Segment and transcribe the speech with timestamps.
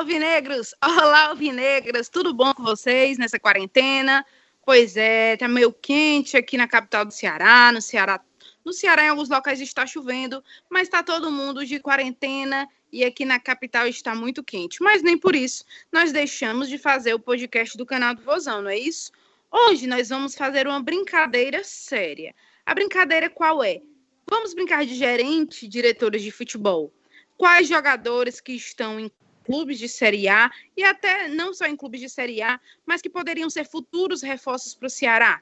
[0.00, 0.74] alvinegros!
[0.82, 2.08] Olá, alvinegras!
[2.08, 4.24] Tudo bom com vocês nessa quarentena?
[4.64, 7.70] Pois é, tá meio quente aqui na capital do Ceará.
[7.70, 8.18] No Ceará,
[8.64, 13.26] no Ceará em alguns locais está chovendo, mas está todo mundo de quarentena e aqui
[13.26, 14.82] na capital está muito quente.
[14.82, 18.70] Mas nem por isso nós deixamos de fazer o podcast do canal do Vozão, não
[18.70, 19.12] é isso?
[19.52, 22.34] Hoje nós vamos fazer uma brincadeira séria.
[22.64, 23.82] A brincadeira qual é?
[24.26, 26.90] Vamos brincar de gerente, diretores de futebol.
[27.36, 29.10] Quais jogadores que estão em
[29.44, 33.10] clubes de Série A e até não só em clubes de Série A, mas que
[33.10, 35.40] poderiam ser futuros reforços para o Ceará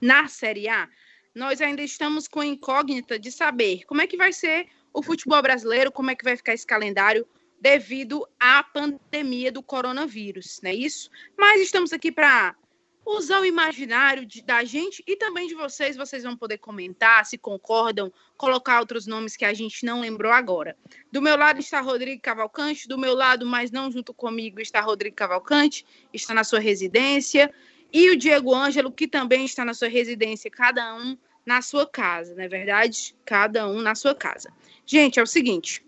[0.00, 0.88] na Série A?
[1.34, 5.40] Nós ainda estamos com a incógnita de saber como é que vai ser o futebol
[5.40, 7.26] brasileiro, como é que vai ficar esse calendário
[7.60, 11.10] devido à pandemia do coronavírus, não é isso?
[11.38, 12.56] Mas estamos aqui para
[13.16, 15.96] usar o imaginário de, da gente e também de vocês.
[15.96, 20.76] Vocês vão poder comentar se concordam, colocar outros nomes que a gente não lembrou agora.
[21.10, 25.16] Do meu lado está Rodrigo Cavalcante, do meu lado, mas não junto comigo, está Rodrigo
[25.16, 27.52] Cavalcante, está na sua residência,
[27.92, 32.34] e o Diego Ângelo, que também está na sua residência, cada um na sua casa,
[32.34, 33.16] não é verdade?
[33.24, 34.52] Cada um na sua casa.
[34.86, 35.84] Gente, é o seguinte: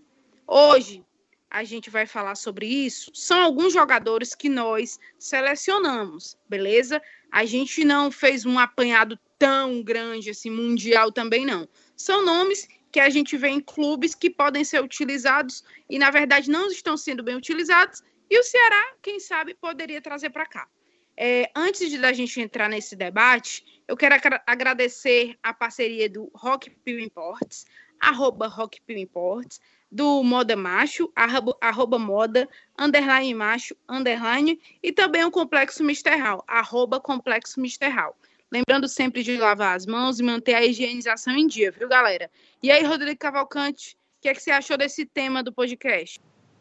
[0.46, 1.04] hoje
[1.52, 7.00] a gente vai falar sobre isso, são alguns jogadores que nós selecionamos, beleza?
[7.30, 11.68] A gente não fez um apanhado tão grande assim, mundial também não.
[11.94, 16.50] São nomes que a gente vê em clubes que podem ser utilizados e, na verdade,
[16.50, 20.66] não estão sendo bem utilizados, e o Ceará, quem sabe, poderia trazer para cá.
[21.14, 24.14] É, antes de da gente entrar nesse debate, eu quero
[24.46, 27.66] agradecer a parceria do Rock Pio Imports,
[28.00, 29.60] arroba Rock Pio Imports,
[29.92, 32.48] do Moda Macho, arroba, arroba moda,
[32.78, 38.16] underline macho, underline, e também o Complexo Misterral, arroba Complexo Misterral.
[38.50, 42.30] Lembrando sempre de lavar as mãos e manter a higienização em dia, viu, galera?
[42.62, 46.18] E aí, Rodrigo Cavalcante, o que, é que você achou desse tema do podcast?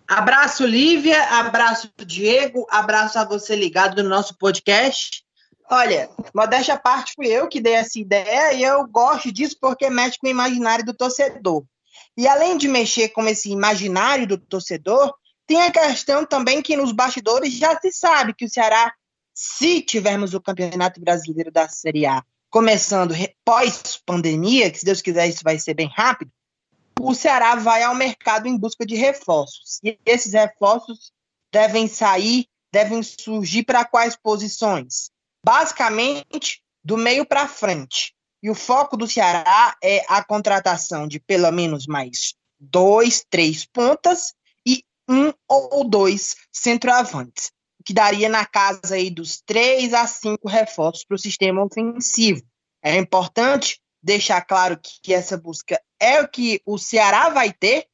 [0.08, 5.24] Abraço, Lívia, abraço, Diego, abraço a você ligado no nosso podcast.
[5.70, 9.90] Olha, modéstia à parte, fui eu que dei essa ideia e eu gosto disso porque
[9.90, 11.64] mexe com o imaginário do torcedor.
[12.18, 15.14] E além de mexer com esse imaginário do torcedor,
[15.48, 18.94] tem a questão também que nos bastidores já se sabe que o Ceará,
[19.34, 23.14] se tivermos o Campeonato Brasileiro da Série A começando
[23.46, 26.30] pós-pandemia, que se Deus quiser isso vai ser bem rápido,
[27.00, 29.80] o Ceará vai ao mercado em busca de reforços.
[29.84, 31.12] E esses reforços
[31.52, 35.10] devem sair, devem surgir para quais posições?
[35.44, 38.14] Basicamente, do meio para frente.
[38.44, 44.34] E o foco do Ceará é a contratação de pelo menos mais dois, três pontas
[44.66, 47.52] e um ou dois centroavantes,
[47.86, 52.42] que daria na casa aí dos três a cinco reforços para o sistema ofensivo.
[52.84, 57.86] É importante deixar claro que essa busca é o que o Ceará vai ter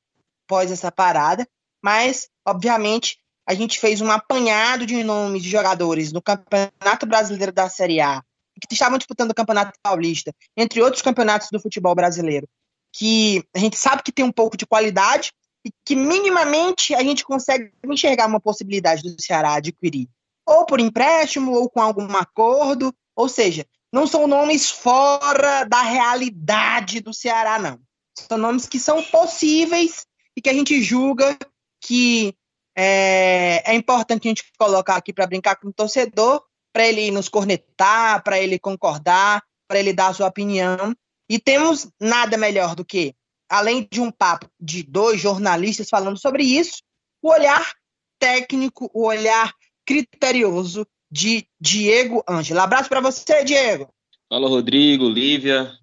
[0.46, 1.46] após essa parada,
[1.84, 7.70] mas, obviamente, a gente fez um apanhado de nomes de jogadores no Campeonato Brasileiro da
[7.70, 8.24] Série A
[8.60, 12.48] que estavam disputando o Campeonato Paulista, entre outros campeonatos do futebol brasileiro,
[12.94, 15.32] que a gente sabe que tem um pouco de qualidade
[15.66, 20.08] e que minimamente a gente consegue enxergar uma possibilidade do Ceará adquirir,
[20.46, 27.02] ou por empréstimo, ou com algum acordo, ou seja, não são nomes fora da realidade
[27.02, 27.80] do Ceará, não.
[28.16, 31.38] São nomes que são possíveis e que a gente julga
[31.82, 32.34] que
[32.76, 36.44] é, é importante a gente colocar aqui para brincar com o torcedor,
[36.78, 40.96] para ele nos cornetar, para ele concordar, para ele dar a sua opinião.
[41.28, 43.16] E temos nada melhor do que,
[43.50, 46.84] além de um papo de dois jornalistas falando sobre isso,
[47.20, 47.74] o olhar
[48.20, 49.52] técnico, o olhar
[49.84, 52.60] criterioso de Diego Ângelo.
[52.60, 53.92] Abraço para você, Diego.
[54.30, 55.74] Fala, Rodrigo, Lívia,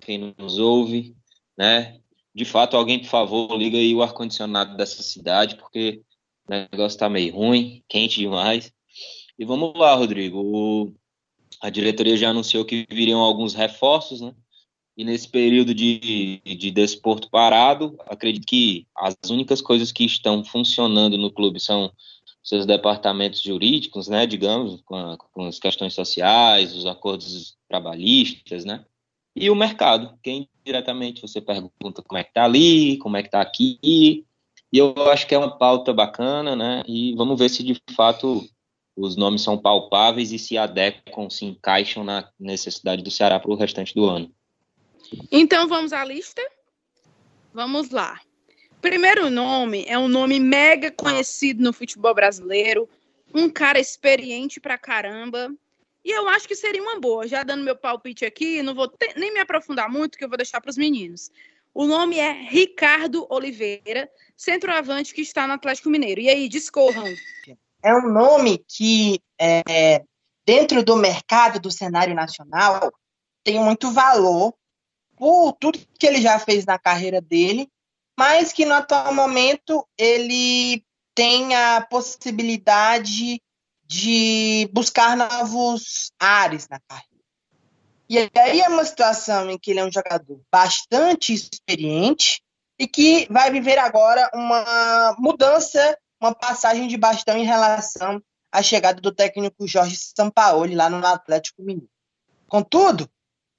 [0.00, 1.16] quem nos ouve,
[1.58, 1.98] né?
[2.32, 6.02] De fato, alguém, por favor, liga aí o ar-condicionado dessa cidade, porque
[6.48, 8.72] o negócio está meio ruim, quente demais.
[9.38, 10.40] E vamos lá, Rodrigo.
[10.40, 10.94] O,
[11.60, 14.34] a diretoria já anunciou que viriam alguns reforços, né?
[14.96, 21.18] E nesse período de, de desporto parado, acredito que as únicas coisas que estão funcionando
[21.18, 21.92] no clube são
[22.42, 28.84] seus departamentos jurídicos, né, digamos, com, a, com, as questões sociais, os acordos trabalhistas, né,
[29.34, 33.30] e o mercado, que diretamente você pergunta como é que tá ali, como é que
[33.30, 34.24] tá aqui, e
[34.72, 38.48] eu acho que é uma pauta bacana, né, e vamos ver se de fato
[38.96, 43.56] os nomes são palpáveis e se adequam, se encaixam na necessidade do Ceará para o
[43.56, 44.32] restante do ano.
[45.30, 46.42] Então vamos à lista?
[47.52, 48.20] Vamos lá.
[48.80, 52.88] Primeiro nome é um nome mega conhecido no futebol brasileiro,
[53.34, 55.54] um cara experiente pra caramba.
[56.04, 59.14] E eu acho que seria uma boa, já dando meu palpite aqui, não vou ter,
[59.16, 61.30] nem me aprofundar muito, que eu vou deixar para os meninos.
[61.74, 66.20] O nome é Ricardo Oliveira, centroavante que está no Atlético Mineiro.
[66.20, 67.04] E aí, discorram.
[67.82, 70.02] É um nome que, é,
[70.46, 72.92] dentro do mercado do cenário nacional,
[73.44, 74.54] tem muito valor
[75.16, 77.68] por tudo que ele já fez na carreira dele,
[78.18, 80.84] mas que no atual momento ele
[81.14, 83.40] tem a possibilidade
[83.86, 87.16] de buscar novos ares na carreira.
[88.08, 92.40] E aí é uma situação em que ele é um jogador bastante experiente
[92.78, 99.00] e que vai viver agora uma mudança, uma passagem de bastão em relação à chegada
[99.00, 101.90] do técnico Jorge Sampaoli lá no Atlético Mineiro.
[102.48, 103.08] Contudo,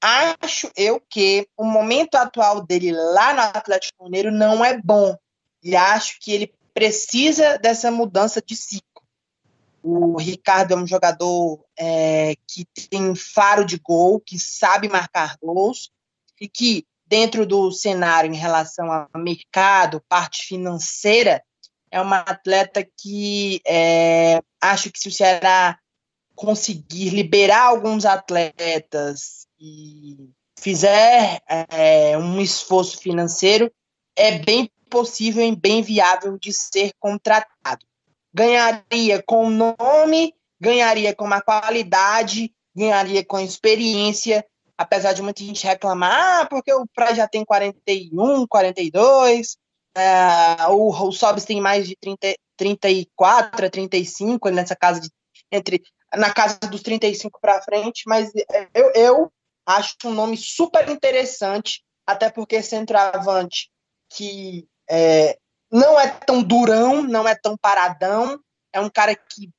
[0.01, 5.15] acho eu que o momento atual dele lá no Atlético Mineiro não é bom.
[5.63, 8.85] E acho que ele precisa dessa mudança de ciclo.
[9.83, 15.89] O Ricardo é um jogador é, que tem faro de gol, que sabe marcar gols
[16.39, 21.41] e que, dentro do cenário em relação ao mercado, parte financeira,
[21.91, 25.77] é uma atleta que é, acho que se o Ceará
[26.35, 30.29] conseguir liberar alguns atletas e
[30.59, 33.71] fizer é, um esforço financeiro,
[34.15, 37.85] é bem possível e bem viável de ser contratado.
[38.33, 44.45] Ganharia com nome, ganharia com uma qualidade, ganharia com experiência,
[44.77, 49.57] apesar de muita gente reclamar, ah, porque o Praia já tem 41, 42,
[49.97, 55.09] uh, o, o Sobs tem mais de 30, 34 35, nessa casa de
[55.51, 55.81] entre
[56.15, 58.31] na casa dos 35 para frente, mas
[58.73, 59.31] eu, eu
[59.65, 63.69] acho um nome super interessante, até porque centroavante
[64.09, 65.37] que é,
[65.71, 68.39] não é tão durão, não é tão paradão,
[68.71, 69.49] é um cara que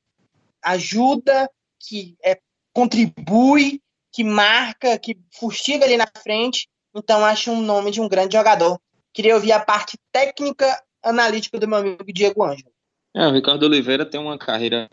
[0.62, 2.38] ajuda, que é,
[2.72, 3.82] contribui,
[4.12, 6.68] que marca, que fustiga ali na frente.
[6.94, 8.80] Então, acho um nome de um grande jogador.
[9.12, 10.66] Queria ouvir a parte técnica
[11.02, 12.70] analítica do meu amigo Diego Ângelo.
[13.14, 14.88] É, o Ricardo Oliveira tem uma carreira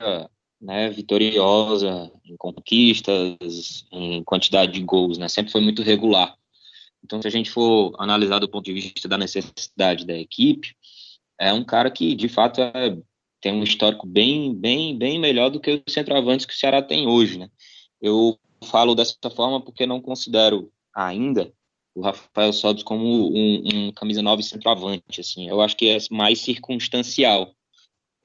[0.59, 6.35] né, vitoriosa em conquistas, em quantidade de gols, né, sempre foi muito regular.
[7.03, 10.75] Então, se a gente for analisar do ponto de vista da necessidade da equipe,
[11.39, 12.97] é um cara que, de fato, é,
[13.39, 17.07] tem um histórico bem, bem, bem melhor do que os centroavantes que o Ceará tem
[17.07, 17.47] hoje, né?
[18.01, 21.53] Eu falo dessa forma porque não considero ainda
[21.95, 25.47] o Rafael Sobis como um, um camisa 9 centroavante, assim.
[25.47, 27.55] Eu acho que é mais circunstancial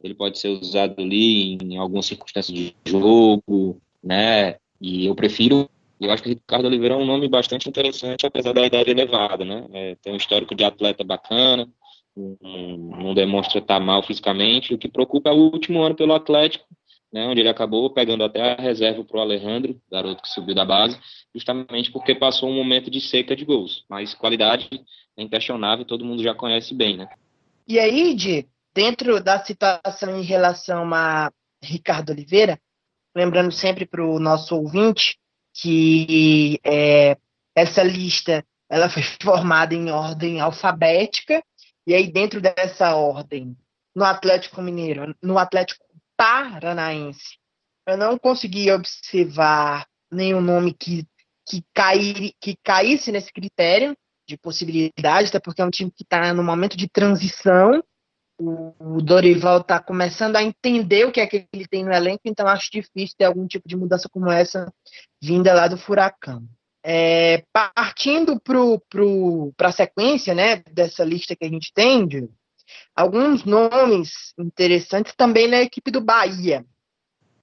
[0.03, 4.57] ele pode ser usado ali em algumas circunstâncias de jogo, né?
[4.81, 5.69] E eu prefiro,
[6.01, 9.67] eu acho que Ricardo Oliveira é um nome bastante interessante, apesar da idade elevada, né?
[9.73, 11.69] É, tem um histórico de atleta bacana,
[12.17, 14.73] não, não demonstra estar mal fisicamente.
[14.73, 16.65] O que preocupa é o último ano pelo Atlético,
[17.13, 20.65] né, onde ele acabou pegando até a reserva para o Alejandro, garoto que subiu da
[20.65, 20.99] base,
[21.35, 23.85] justamente porque passou um momento de seca de gols.
[23.89, 24.69] Mas qualidade
[25.17, 27.09] é inquestionável, todo mundo já conhece bem, né?
[27.67, 31.31] E aí, Di, dentro da situação em relação a
[31.63, 32.59] Ricardo Oliveira,
[33.15, 35.19] lembrando sempre para o nosso ouvinte
[35.53, 37.17] que é,
[37.55, 41.43] essa lista ela foi formada em ordem alfabética
[41.87, 43.57] e aí dentro dessa ordem
[43.95, 45.85] no Atlético Mineiro, no Atlético
[46.21, 47.39] Paranaense,
[47.87, 51.07] eu não consegui observar nenhum nome que
[51.49, 53.97] que, cair, que caísse nesse critério
[54.29, 57.83] de possibilidade, até porque é um time que está no momento de transição
[58.41, 62.49] o Dorival está começando a entender o que é que ele tem no elenco, então
[62.49, 64.73] acho difícil ter algum tipo de mudança como essa
[65.23, 66.43] vinda lá do Furacão.
[66.83, 72.09] É, partindo para a sequência né, dessa lista que a gente tem,
[72.95, 76.65] alguns nomes interessantes também na equipe do Bahia.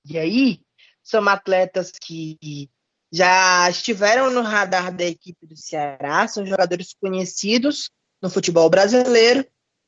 [0.06, 0.62] E aí,
[1.04, 2.70] são atletas que
[3.12, 7.90] já estiveram no radar da equipe do Ceará, são jogadores conhecidos
[8.22, 9.46] no futebol brasileiro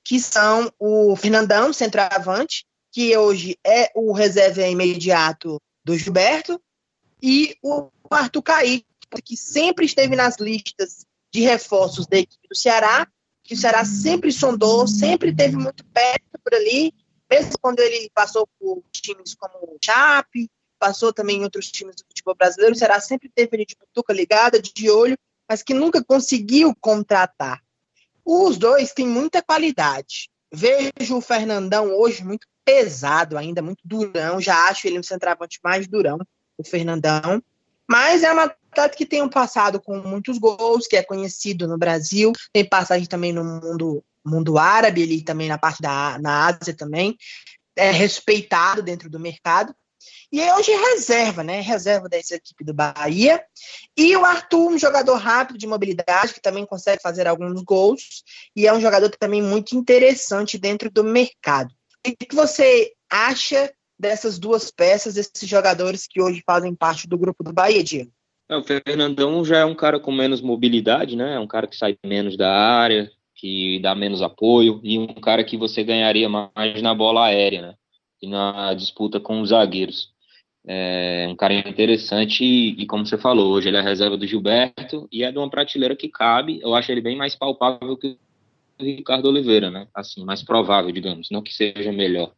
[0.10, 6.60] que são o Fernandão, centroavante, que hoje é o reserva imediato do Gilberto,
[7.22, 8.86] e o Arthur Caí,
[9.24, 13.08] que sempre esteve nas listas de reforços da equipe do Ceará,
[13.50, 16.94] que o Ceará sempre sondou, sempre teve muito perto por ali,
[17.28, 22.06] mesmo quando ele passou por times como o Chape, passou também em outros times do
[22.06, 25.18] futebol brasileiro, o Ceará sempre teve ele de butuca ligada, de olho,
[25.50, 27.60] mas que nunca conseguiu contratar.
[28.24, 30.30] Os dois têm muita qualidade.
[30.54, 34.40] Vejo o Fernandão hoje muito pesado ainda, muito durão.
[34.40, 36.20] Já acho ele um centroavante mais durão,
[36.56, 37.42] o Fernandão.
[37.90, 41.78] Mas é uma atleta que tem um passado com muitos gols, que é conhecido no
[41.78, 42.32] Brasil.
[42.54, 47.16] Tem passagem também no mundo, mundo árabe, ali também na parte da na Ásia também.
[47.76, 49.74] É respeitado dentro do mercado.
[50.32, 51.60] E é hoje reserva, né?
[51.60, 53.44] Reserva dessa equipe do Bahia.
[53.98, 58.24] E o Arthur, um jogador rápido de mobilidade, que também consegue fazer alguns gols.
[58.56, 61.74] E é um jogador também muito interessante dentro do mercado.
[62.08, 67.44] O que você acha dessas duas peças, desses jogadores que hoje fazem parte do grupo
[67.44, 68.12] do Bahia, Diego?
[68.50, 71.36] É, o Fernandão já é um cara com menos mobilidade, né?
[71.36, 75.44] É um cara que sai menos da área, que dá menos apoio, e um cara
[75.44, 77.76] que você ganharia mais na bola aérea, né?
[78.22, 80.12] E na disputa com os zagueiros.
[80.68, 85.08] É um cara interessante e, e, como você falou, hoje ele é reserva do Gilberto
[85.12, 86.60] e é de uma prateleira que cabe.
[86.62, 88.18] Eu acho ele bem mais palpável que
[88.80, 89.88] o Ricardo Oliveira, né?
[89.94, 92.34] Assim, mais provável, digamos, não que seja melhor.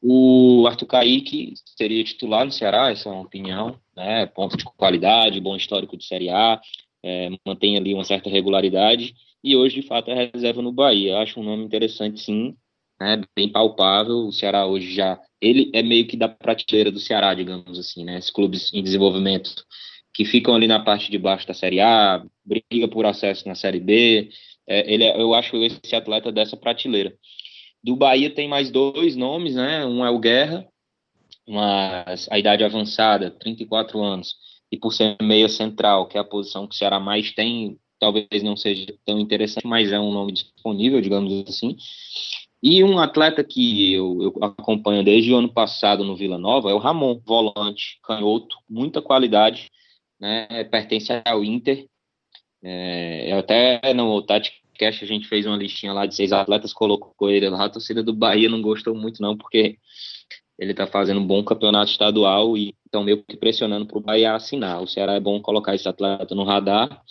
[0.00, 4.26] O Arthur Kaique seria titular no Ceará, essa é uma opinião, né?
[4.26, 6.60] Ponto de qualidade, bom histórico de Série A,
[7.02, 11.18] é, mantém ali uma certa regularidade e hoje, de fato, é reserva no Bahia.
[11.18, 12.56] Acho um nome interessante, sim,
[13.00, 13.22] né?
[13.34, 14.26] Bem palpável.
[14.26, 15.20] O Ceará hoje já.
[15.40, 18.18] Ele é meio que da prateleira do Ceará, digamos assim, né?
[18.18, 19.64] Esses clubes em desenvolvimento
[20.12, 23.80] que ficam ali na parte de baixo da Série A, briga por acesso na Série
[23.80, 24.30] B.
[24.66, 27.14] É, ele é, eu acho esse atleta dessa prateleira.
[27.82, 29.86] Do Bahia tem mais dois nomes, né?
[29.86, 30.66] Um é o Guerra,
[31.46, 34.36] mas a idade avançada, 34 anos,
[34.70, 38.42] e por ser meia central, que é a posição que o Ceará mais tem, talvez
[38.42, 41.76] não seja tão interessante, mas é um nome disponível, digamos assim.
[42.62, 46.74] E um atleta que eu, eu, acompanho desde o ano passado no Vila Nova é
[46.74, 49.70] o Ramon, volante, canhoto, muita qualidade,
[50.20, 50.64] né?
[50.64, 51.86] Pertence ao Inter.
[52.62, 56.72] É, eu até no Tati podcast, a gente fez uma listinha lá de seis atletas,
[56.72, 57.64] colocou ele lá.
[57.64, 59.76] A torcida do Bahia não gostou muito, não, porque
[60.56, 64.34] ele tá fazendo um bom campeonato estadual e estão meio que pressionando para o Bahia
[64.34, 64.80] assinar.
[64.80, 67.02] O Ceará é bom colocar esse atleta no radar,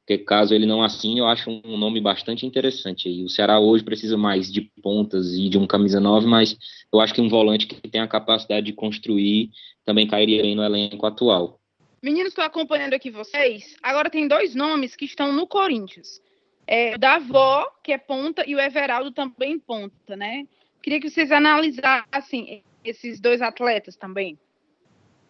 [0.00, 3.08] porque caso ele não assine, eu acho um nome bastante interessante.
[3.08, 6.56] E o Ceará hoje precisa mais de pontas e de um camisa 9, mas
[6.92, 9.50] eu acho que um volante que tem a capacidade de construir
[9.84, 11.60] também cairia bem no elenco atual.
[12.02, 13.76] Meninos, estou acompanhando aqui vocês.
[13.82, 16.20] Agora tem dois nomes que estão no Corinthians
[16.66, 20.46] é, da avó, que é ponta, e o Everaldo também ponta, né?
[20.82, 24.38] Queria que vocês analisassem esses dois atletas também.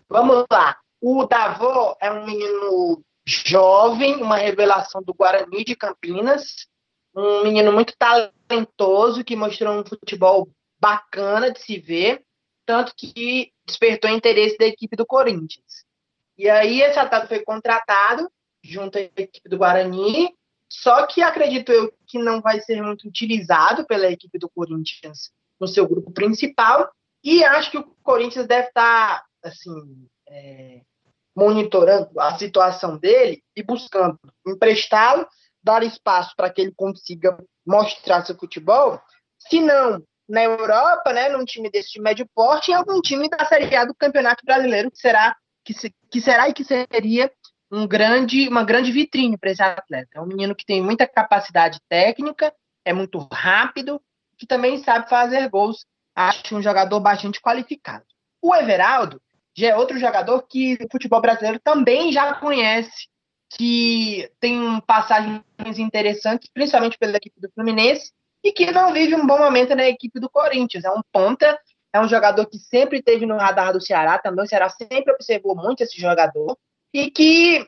[0.09, 0.79] Vamos lá.
[1.01, 6.67] O Davó é um menino jovem, uma revelação do Guarani de Campinas,
[7.15, 12.23] um menino muito talentoso que mostrou um futebol bacana de se ver,
[12.65, 15.85] tanto que despertou interesse da equipe do Corinthians.
[16.37, 18.31] E aí esse atleta foi contratado
[18.63, 20.36] junto à equipe do Guarani
[20.69, 25.31] só que acredito eu que não vai ser muito utilizado pela equipe do Corinthians
[25.61, 26.91] no seu grupo principal.
[27.23, 30.83] E acho que o Corinthians deve estar, assim, é,
[31.35, 35.27] monitorando a situação dele e buscando emprestá-lo,
[35.63, 39.01] dar espaço para que ele consiga mostrar seu futebol.
[39.39, 43.45] Se não, na Europa, né, num time desse de médio porte, em algum time da
[43.45, 47.31] Série A do Campeonato Brasileiro, que será, que, se, que será e que seria
[47.71, 50.11] um grande, uma grande vitrine para esse atleta.
[50.15, 52.53] É um menino que tem muita capacidade técnica,
[52.85, 54.01] é muito rápido,
[54.39, 55.85] que também sabe fazer gols.
[56.15, 58.05] Acho um jogador bastante qualificado.
[58.41, 59.21] O Everaldo
[59.57, 63.09] já é outro jogador que o futebol brasileiro também já conhece,
[63.51, 65.43] que tem passagens
[65.79, 68.13] interessantes, principalmente pela equipe do Fluminense,
[68.45, 70.85] e que não vive um bom momento na equipe do Corinthians.
[70.85, 71.59] É um ponta,
[71.93, 74.45] é um jogador que sempre teve no radar do Ceará também.
[74.45, 76.57] O Ceará sempre observou muito esse jogador
[76.97, 77.67] e que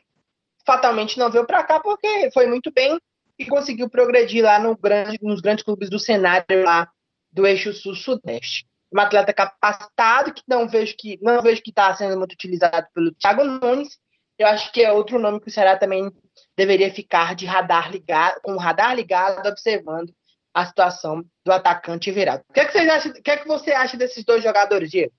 [0.65, 2.99] fatalmente não veio para cá porque foi muito bem
[3.37, 6.89] e conseguiu progredir lá no grande, nos grandes clubes do cenário lá
[7.31, 8.65] do eixo sul-sudeste.
[8.91, 13.13] Um atleta capacitado que não vejo que não vejo que está sendo muito utilizado pelo
[13.13, 13.99] Thiago Nunes.
[14.35, 16.11] Eu acho que é outro nome que o Ceará também
[16.57, 20.11] deveria ficar de radar ligado, com o radar ligado, observando
[20.55, 22.41] a situação do atacante virado.
[22.49, 25.13] O que, é que, o que, é que você acha desses dois jogadores, Diego?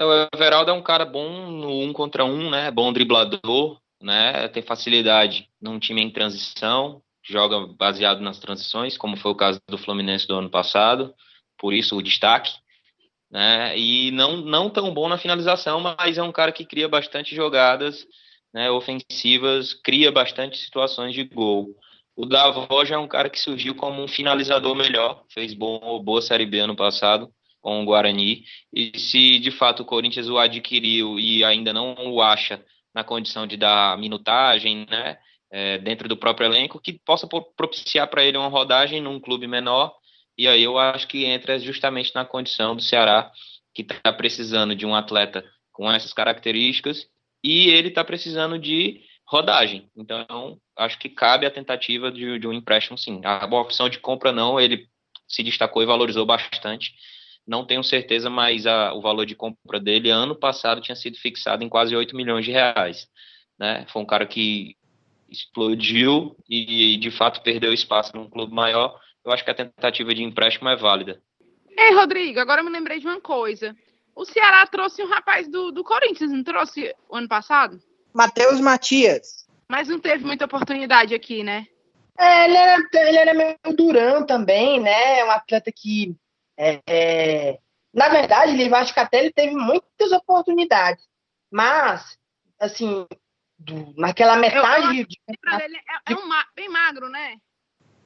[0.00, 2.70] O Everaldo é um cara bom no um contra um, né?
[2.70, 4.48] Bom driblador, né?
[4.48, 9.78] Tem facilidade num time em transição, joga baseado nas transições, como foi o caso do
[9.78, 11.14] Fluminense do ano passado,
[11.58, 12.52] por isso o destaque,
[13.30, 13.78] né?
[13.78, 18.06] E não, não tão bom na finalização, mas é um cara que cria bastante jogadas
[18.52, 21.74] né, ofensivas, cria bastante situações de gol.
[22.14, 26.20] O Davó já é um cara que surgiu como um finalizador melhor, fez bom, boa
[26.20, 27.32] Série B ano passado,
[27.62, 28.44] com o Guarani.
[28.72, 32.62] E se de fato o Corinthians o adquiriu e ainda não o acha
[32.94, 35.16] na condição de dar minutagem, né,
[35.50, 37.26] é, dentro do próprio elenco, que possa
[37.56, 39.94] propiciar para ele uma rodagem num clube menor.
[40.36, 43.30] E aí eu acho que entra justamente na condição do Ceará,
[43.74, 47.06] que está precisando de um atleta com essas características
[47.42, 49.90] e ele está precisando de rodagem.
[49.96, 53.20] Então, acho que cabe a tentativa de, de um empréstimo, sim.
[53.24, 54.86] A opção de compra não, ele
[55.26, 56.92] se destacou e valorizou bastante
[57.46, 61.64] não tenho certeza, mas a, o valor de compra dele ano passado tinha sido fixado
[61.64, 63.08] em quase 8 milhões de reais.
[63.58, 63.86] Né?
[63.92, 64.76] Foi um cara que
[65.28, 68.98] explodiu e, de fato perdeu espaço num clube maior.
[69.24, 71.20] Eu acho que a tentativa de empréstimo é válida.
[71.76, 73.74] Ei, Rodrigo, agora eu me lembrei de uma coisa.
[74.14, 77.80] O Ceará trouxe um rapaz do, do Corinthians, não trouxe o ano passado?
[78.12, 79.46] Matheus Matias.
[79.68, 81.66] Mas não teve muita oportunidade aqui, né?
[82.18, 85.20] É, ele era, ele era meio durão também, né?
[85.20, 86.14] É um atleta que.
[86.56, 87.58] É, é...
[87.92, 91.06] Na verdade, ele acho que até ele teve muitas oportunidades.
[91.50, 92.18] Mas,
[92.58, 93.06] assim,
[93.58, 94.86] do, naquela metade.
[94.86, 95.18] Eu, eu de...
[95.64, 97.36] Ele é, é um ma bem magro, né?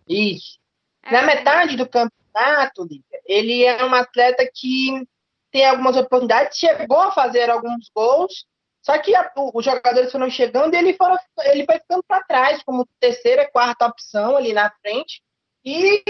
[0.09, 0.59] Isso.
[1.03, 2.87] É, Na metade do campeonato,
[3.25, 5.07] ele é um atleta que
[5.51, 8.47] tem algumas oportunidades, chegou a fazer alguns gols,
[8.83, 12.63] só que a, os jogadores foram chegando e ele, foram, ele foi ficando para trás,
[12.63, 15.23] como terceira, quarta opção ali na frente.
[15.65, 16.05] E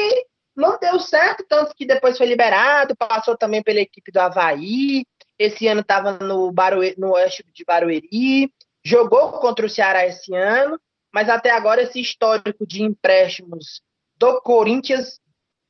[0.56, 5.04] não deu certo, tanto que depois foi liberado, passou também pela equipe do Havaí.
[5.38, 6.52] Esse ano estava no,
[6.96, 8.50] no Oeste de Barueri,
[8.82, 10.80] jogou contra o Ceará esse ano,
[11.12, 13.82] mas até agora esse histórico de empréstimos
[14.16, 15.20] do Corinthians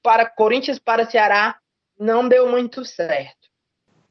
[0.03, 1.59] para Corinthians para Ceará
[1.99, 3.49] não deu muito certo.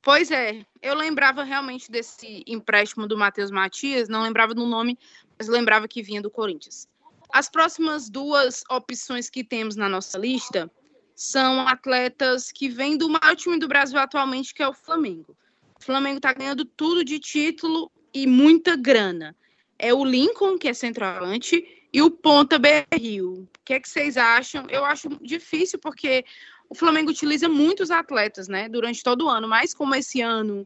[0.01, 4.99] Pois é, eu lembrava realmente desse empréstimo do Matheus Matias, não lembrava do nome,
[5.37, 6.87] mas lembrava que vinha do Corinthians.
[7.35, 10.71] As próximas duas opções que temos na nossa lista
[11.13, 15.35] são atletas que vêm do maior time do Brasil atualmente, que é o Flamengo.
[15.77, 19.35] O Flamengo está ganhando tudo de título e muita grana.
[19.77, 21.61] É o Lincoln, que é centroavante,
[21.91, 23.41] e o Ponta Berril.
[23.43, 24.65] O que, é que vocês acham?
[24.69, 26.23] Eu acho difícil, porque
[26.69, 30.65] o Flamengo utiliza muitos atletas, né, durante todo o ano, mas como esse ano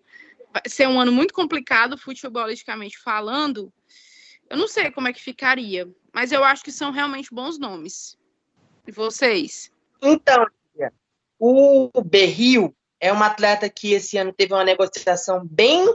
[0.54, 3.74] vai ser um ano muito complicado, futebolisticamente falando,
[4.50, 8.18] eu não sei como é que ficaria, mas eu acho que são realmente bons nomes.
[8.88, 9.72] E vocês?
[10.02, 10.46] Então,
[11.40, 15.94] o Berril é um atleta que esse ano teve uma negociação bem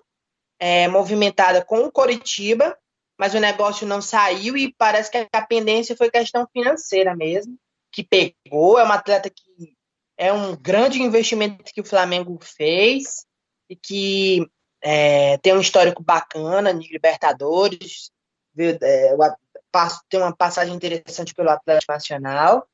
[0.58, 2.76] é, movimentada com o Coritiba,
[3.18, 7.58] mas o negócio não saiu e parece que a pendência foi questão financeira mesmo,
[7.92, 8.78] que pegou.
[8.78, 9.76] É um atleta que
[10.16, 13.26] é um grande investimento que o Flamengo fez
[13.68, 14.46] e que
[14.80, 18.10] é, tem um histórico bacana de Libertadores,
[18.56, 19.16] é,
[20.08, 22.66] tem uma passagem interessante pelo Atlético Nacional,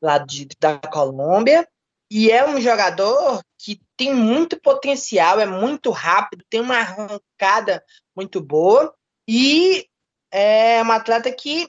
[0.00, 1.68] lá de, da Colômbia,
[2.10, 7.84] e é um jogador que tem muito potencial, é muito rápido, tem uma arrancada
[8.16, 8.94] muito boa,
[9.28, 9.86] e
[10.30, 11.68] é um atleta que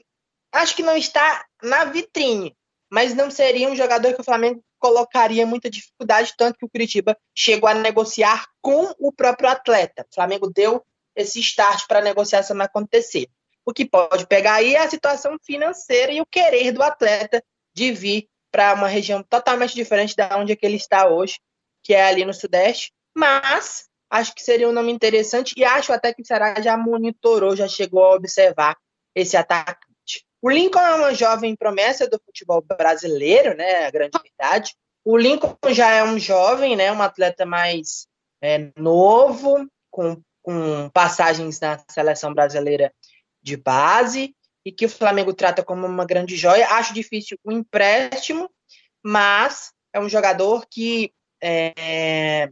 [0.52, 2.56] acho que não está na vitrine,
[2.90, 7.16] mas não seria um jogador que o Flamengo colocaria muita dificuldade, tanto que o Curitiba
[7.34, 10.06] chegou a negociar com o próprio atleta.
[10.10, 10.82] O Flamengo deu
[11.14, 13.28] esse start para a negociação acontecer.
[13.70, 17.42] O que pode pegar aí é a situação financeira e o querer do atleta
[17.74, 21.38] de vir para uma região totalmente diferente da onde é que ele está hoje,
[21.82, 22.92] que é ali no Sudeste.
[23.16, 27.54] Mas acho que seria um nome interessante e acho até que o Ceará já monitorou,
[27.54, 28.76] já chegou a observar
[29.14, 29.90] esse ataque
[30.42, 33.86] o Lincoln é uma jovem promessa do futebol brasileiro, né?
[33.86, 34.74] A grande verdade.
[35.04, 36.90] O Lincoln já é um jovem, né?
[36.90, 38.06] Um atleta mais
[38.42, 42.92] é, novo, com, com passagens na seleção brasileira
[43.42, 46.68] de base e que o Flamengo trata como uma grande joia.
[46.68, 48.50] Acho difícil o empréstimo,
[49.02, 52.50] mas é um jogador que é,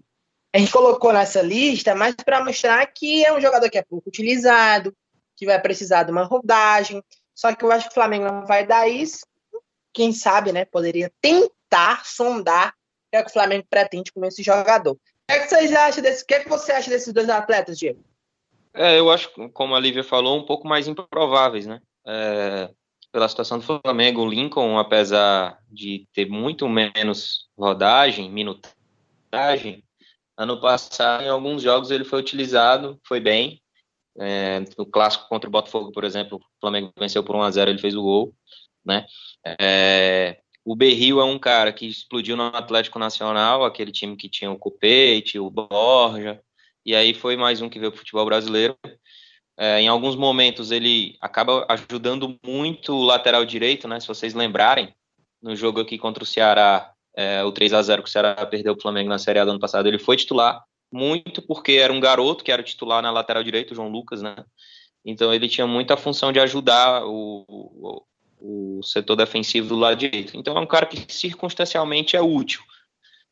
[0.55, 4.09] a gente colocou nessa lista, mas para mostrar que é um jogador que é pouco
[4.09, 4.95] utilizado,
[5.37, 7.03] que vai precisar de uma rodagem,
[7.35, 9.25] só que eu acho que o Flamengo não vai dar isso.
[9.93, 10.65] Quem sabe, né?
[10.65, 14.93] Poderia tentar sondar o que, é que o Flamengo pretende com esse jogador.
[14.93, 14.99] O
[15.29, 16.25] que, é que vocês acham desse?
[16.25, 18.03] O que, é que você acha desses dois atletas, Diego?
[18.79, 21.81] É, eu acho, como a Lívia falou, um pouco mais improváveis, né?
[22.07, 22.71] É,
[23.11, 29.83] pela situação do Flamengo, o Lincoln, apesar de ter muito menos rodagem, minutagem,
[30.37, 33.61] ano passado, em alguns jogos, ele foi utilizado, foi bem,
[34.17, 37.71] é, no clássico contra o Botafogo, por exemplo, o Flamengo venceu por 1 a 0
[37.73, 38.33] ele fez o gol,
[38.85, 39.07] né?
[39.61, 44.53] É, o Berril é um cara que explodiu no Atlético Nacional, aquele time que tinha
[44.53, 46.41] o Copete, o Borja,
[46.89, 48.75] e aí foi mais um que veio para o futebol brasileiro.
[49.59, 54.01] É, em alguns momentos ele acaba ajudando muito o lateral direito, né?
[54.01, 54.95] Se vocês lembrarem,
[55.43, 58.73] no jogo aqui contra o Ceará, é, o 3 a 0 que o Ceará perdeu
[58.73, 62.01] o Flamengo na Série A do ano passado, ele foi titular, muito porque era um
[62.01, 64.35] garoto que era titular na lateral direita, o João Lucas, né?
[65.05, 68.03] Então ele tinha muita função de ajudar o, o,
[68.79, 70.39] o, setor defensivo do lado direito.
[70.39, 72.63] Então é um cara que circunstancialmente é útil,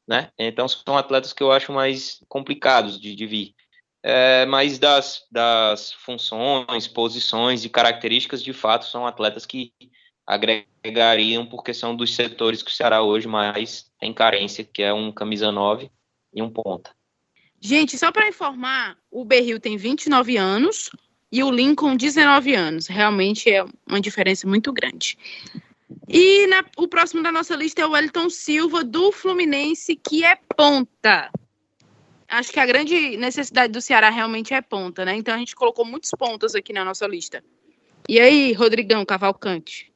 [0.07, 0.31] né?
[0.39, 3.55] Então são atletas que eu acho mais complicados de, de vir.
[4.03, 9.73] É, mas das, das funções, posições e características, de fato, são atletas que
[10.25, 15.11] agregariam porque são dos setores que o Ceará hoje mais tem carência, que é um
[15.11, 15.91] camisa 9
[16.33, 16.95] e um ponta.
[17.61, 20.91] Gente, só para informar, o Berril tem 29 anos
[21.33, 22.87] e o Lincoln 19 anos.
[22.87, 25.19] Realmente é uma diferença muito grande.
[26.09, 30.39] E na, o próximo da nossa lista é o Wellington Silva, do Fluminense, que é
[30.57, 31.31] ponta.
[32.29, 35.17] Acho que a grande necessidade do Ceará realmente é ponta, né?
[35.17, 37.43] Então a gente colocou muitos pontos aqui na nossa lista.
[38.09, 39.93] E aí, Rodrigão Cavalcante?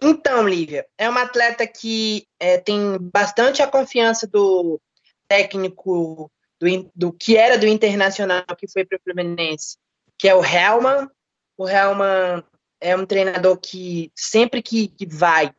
[0.00, 4.80] Então, Lívia, é uma atleta que é, tem bastante a confiança do
[5.26, 9.76] técnico do, do que era do Internacional, que foi para o Fluminense,
[10.16, 11.08] que é o Helman.
[11.56, 12.44] O Helman
[12.80, 15.52] é um treinador que sempre que, que vai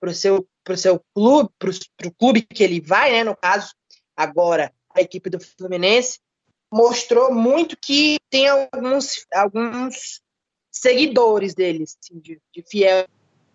[0.00, 3.74] para o seu, pro seu clube, para o clube que ele vai, né, no caso,
[4.16, 6.18] agora a equipe do Fluminense,
[6.72, 10.20] mostrou muito que tem alguns, alguns
[10.70, 13.06] seguidores dele, assim, de, de fiel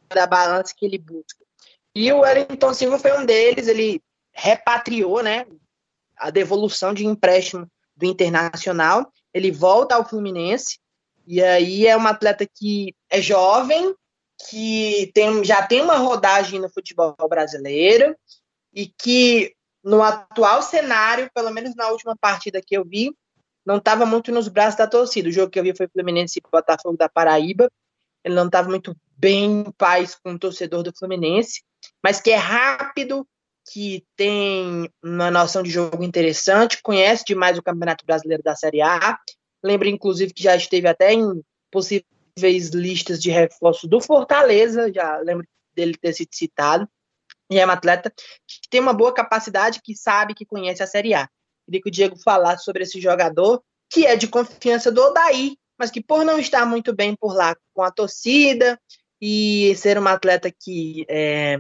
[0.10, 1.44] da balança que ele busca.
[1.96, 5.46] E o Wellington Silva foi um deles, ele repatriou, né,
[6.18, 10.80] a devolução de empréstimo do Internacional, ele volta ao Fluminense,
[11.32, 13.96] e aí é um atleta que é jovem,
[14.50, 18.14] que tem, já tem uma rodagem no futebol brasileiro,
[18.74, 23.16] e que no atual cenário, pelo menos na última partida que eu vi,
[23.66, 25.30] não estava muito nos braços da torcida.
[25.30, 27.72] O jogo que eu vi foi Fluminense e Botafogo da Paraíba.
[28.26, 31.64] Ele não estava muito bem em paz com o torcedor do Fluminense,
[32.04, 33.26] mas que é rápido,
[33.72, 39.18] que tem uma noção de jogo interessante, conhece demais o Campeonato Brasileiro da Série A.
[39.64, 45.46] Lembra, inclusive, que já esteve até em possíveis listas de reforço do Fortaleza, já lembro
[45.74, 46.88] dele ter sido citado.
[47.50, 51.14] E é um atleta que tem uma boa capacidade, que sabe, que conhece a Série
[51.14, 51.30] A.
[51.66, 55.92] Queria que o Diego falasse sobre esse jogador, que é de confiança do Odaí, mas
[55.92, 58.80] que por não estar muito bem por lá com a torcida
[59.22, 61.60] e ser uma atleta que é,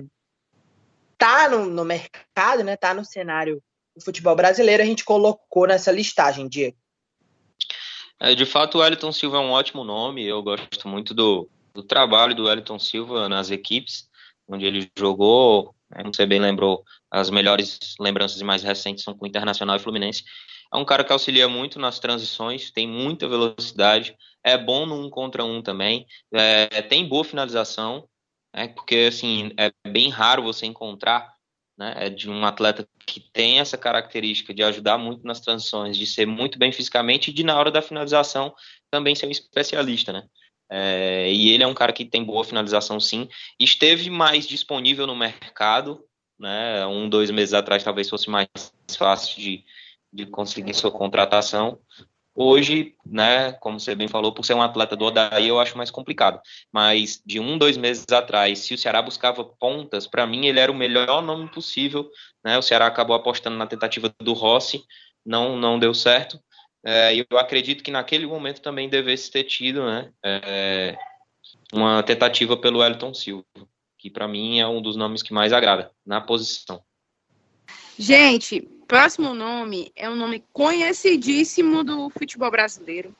[1.17, 3.61] tá no, no mercado, né, tá no cenário
[3.95, 6.77] do futebol brasileiro, a gente colocou nessa listagem, Diego.
[8.23, 11.81] É, de fato, o Wellington Silva é um ótimo nome, eu gosto muito do, do
[11.81, 14.07] trabalho do Wellington Silva nas equipes,
[14.47, 19.27] onde ele jogou, né, você bem lembrou, as melhores lembranças mais recentes são com o
[19.27, 20.23] Internacional e Fluminense.
[20.71, 25.09] É um cara que auxilia muito nas transições, tem muita velocidade, é bom no um
[25.09, 28.07] contra um também, é, tem boa finalização,
[28.55, 31.33] né, porque assim é bem raro você encontrar
[31.81, 36.05] né, é de um atleta que tem essa característica de ajudar muito nas transições, de
[36.05, 38.53] ser muito bem fisicamente e de na hora da finalização
[38.91, 40.23] também ser um especialista, né?
[40.69, 43.27] É, e ele é um cara que tem boa finalização, sim.
[43.59, 46.05] Esteve mais disponível no mercado,
[46.39, 46.85] né?
[46.85, 48.47] Um, dois meses atrás talvez fosse mais
[48.95, 49.65] fácil de,
[50.13, 51.79] de conseguir sua contratação.
[52.33, 55.91] Hoje, né, como você bem falou, por ser um atleta do Odaí, eu acho mais
[55.91, 56.39] complicado.
[56.71, 60.71] Mas de um, dois meses atrás, se o Ceará buscava pontas, para mim ele era
[60.71, 62.09] o melhor nome possível.
[62.43, 62.57] Né?
[62.57, 64.81] O Ceará acabou apostando na tentativa do Rossi,
[65.25, 66.39] não, não deu certo.
[66.83, 70.97] É, eu acredito que naquele momento também devesse ter tido né, é,
[71.73, 73.45] uma tentativa pelo Wellington Silva,
[73.97, 76.81] que para mim é um dos nomes que mais agrada na posição.
[77.99, 83.15] Gente, próximo nome é um nome conhecidíssimo do futebol brasileiro.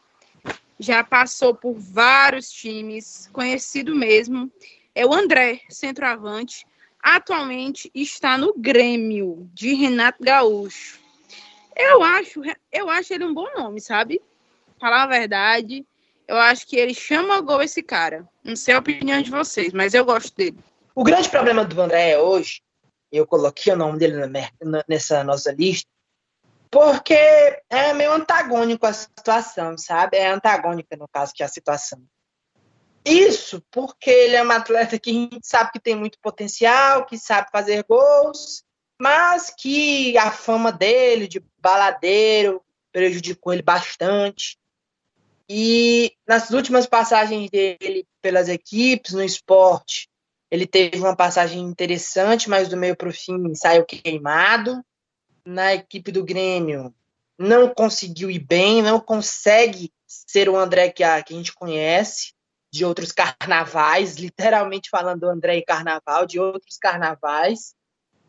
[0.77, 4.51] Já passou por vários times, conhecido mesmo.
[4.93, 6.65] É o André, centroavante.
[7.01, 10.99] Atualmente está no Grêmio de Renato Gaúcho.
[11.73, 14.21] Eu acho, eu acho ele um bom nome, sabe?
[14.77, 15.85] Falar a verdade,
[16.27, 18.27] eu acho que ele chama gol esse cara.
[18.43, 20.57] Não sei a opinião de vocês, mas eu gosto dele.
[20.93, 22.61] O grande problema do André hoje,
[23.11, 24.15] eu coloquei o nome dele
[24.87, 25.89] nessa nossa lista,
[26.69, 27.13] porque
[27.69, 30.17] é meio antagônico a situação, sabe?
[30.17, 32.01] É antagônica, no caso, que é a situação.
[33.03, 37.17] Isso porque ele é um atleta que a gente sabe que tem muito potencial, que
[37.17, 38.63] sabe fazer gols,
[39.01, 44.57] mas que a fama dele de baladeiro prejudicou ele bastante.
[45.49, 50.07] E nas últimas passagens dele pelas equipes no esporte,
[50.51, 54.83] ele teve uma passagem interessante, mas do meio para o fim saiu queimado.
[55.43, 56.93] Na equipe do Grêmio,
[57.39, 62.33] não conseguiu ir bem, não consegue ser o André que a, que a gente conhece
[62.71, 67.73] de outros carnavais, literalmente falando do André e Carnaval, de outros carnavais.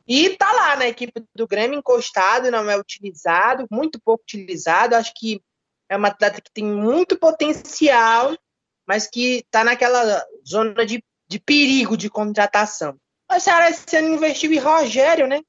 [0.07, 4.97] E tá lá na equipe do Grêmio encostado, não é utilizado, muito pouco utilizado.
[4.97, 5.41] Acho que
[5.89, 8.37] é uma atleta que tem muito potencial,
[8.87, 12.95] mas que tá naquela zona de, de perigo de contratação.
[13.31, 15.41] O Ceará esse ano investiu em Rogério, né?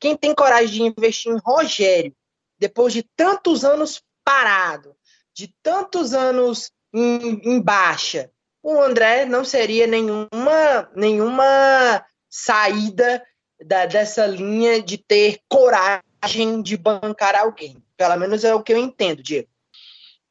[0.00, 2.14] Quem tem coragem de investir em Rogério,
[2.58, 4.96] depois de tantos anos parado,
[5.34, 8.30] de tantos anos em, em baixa,
[8.62, 13.22] o André não seria nenhuma, nenhuma saída
[13.60, 17.76] da, dessa linha de ter coragem de bancar alguém.
[17.98, 19.48] Pelo menos é o que eu entendo, Diego.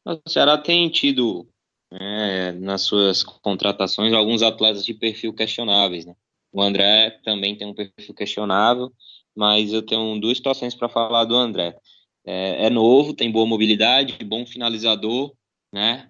[0.04, 1.48] O Ceará tem tido
[1.91, 6.06] né, nas suas contratações alguns atletas de perfil questionáveis.
[6.06, 6.15] Né?
[6.52, 8.91] O André também tem um perfil questionável,
[9.36, 11.78] mas eu tenho duas situações para falar do André.
[12.26, 15.34] É, é, novo, tem boa mobilidade, bom finalizador,
[15.71, 16.10] né?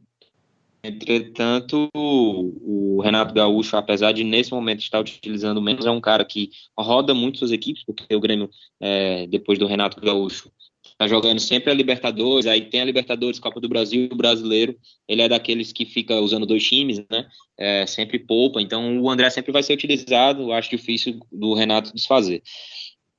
[0.83, 6.49] Entretanto, o, Renato Gaúcho, apesar de nesse momento estar utilizando menos, é um cara que
[6.77, 10.51] roda muito suas equipes, porque o Grêmio, é, depois do Renato Gaúcho,
[10.97, 14.75] está jogando sempre a Libertadores, aí tem a Libertadores, Copa do Brasil, o Brasileiro,
[15.07, 17.27] ele é daqueles que fica usando dois times, né?
[17.55, 22.41] É, sempre poupa, então o André sempre vai ser utilizado, acho difícil do Renato desfazer.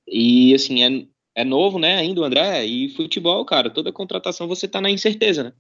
[0.09, 4.67] E assim, é, é novo, né, ainda o André, e futebol, cara, toda contratação você
[4.67, 5.53] tá na incerteza, né?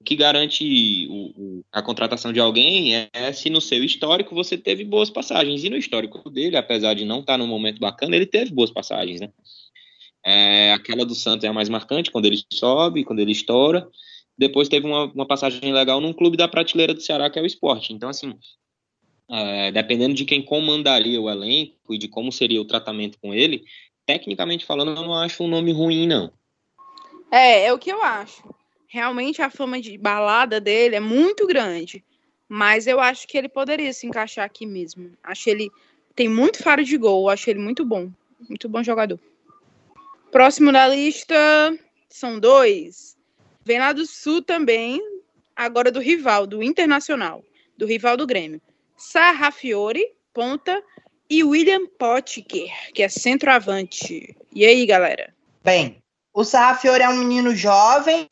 [0.00, 4.56] O que garante o, a contratação de alguém é, é, se no seu histórico você
[4.56, 5.64] teve boas passagens.
[5.64, 8.70] E no histórico dele, apesar de não estar tá num momento bacana, ele teve boas
[8.70, 9.30] passagens, né?
[10.24, 13.88] É, aquela do Santos é a mais marcante, quando ele sobe, quando ele estoura.
[14.36, 17.46] Depois teve uma, uma passagem legal num clube da prateleira do Ceará, que é o
[17.46, 17.92] esporte.
[17.92, 18.34] Então, assim,
[19.30, 23.64] é, dependendo de quem comandaria o elenco e de como seria o tratamento com ele,
[24.06, 26.32] tecnicamente falando, eu não acho um nome ruim, não.
[27.30, 28.42] É, é o que eu acho.
[28.88, 32.04] Realmente a fama de balada dele é muito grande.
[32.46, 35.12] Mas eu acho que ele poderia se encaixar aqui mesmo.
[35.24, 35.70] Acho ele
[36.14, 38.10] tem muito faro de gol, acho ele muito bom.
[38.46, 39.18] Muito bom jogador.
[40.32, 41.36] Próximo da lista
[42.08, 43.18] são dois.
[43.62, 44.98] Vem lá do Sul também,
[45.54, 47.44] agora do rival, do Internacional,
[47.76, 48.58] do rival do Grêmio.
[48.96, 50.82] Sarrafiore, ponta,
[51.28, 54.34] e William Potker, que é centroavante.
[54.50, 55.34] E aí, galera?
[55.62, 58.26] Bem, o Sarrafiore é um menino jovem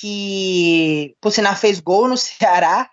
[0.00, 2.90] que, por sinal, fez gol no Ceará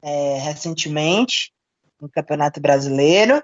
[0.00, 1.52] é, recentemente,
[2.00, 3.42] no Campeonato Brasileiro.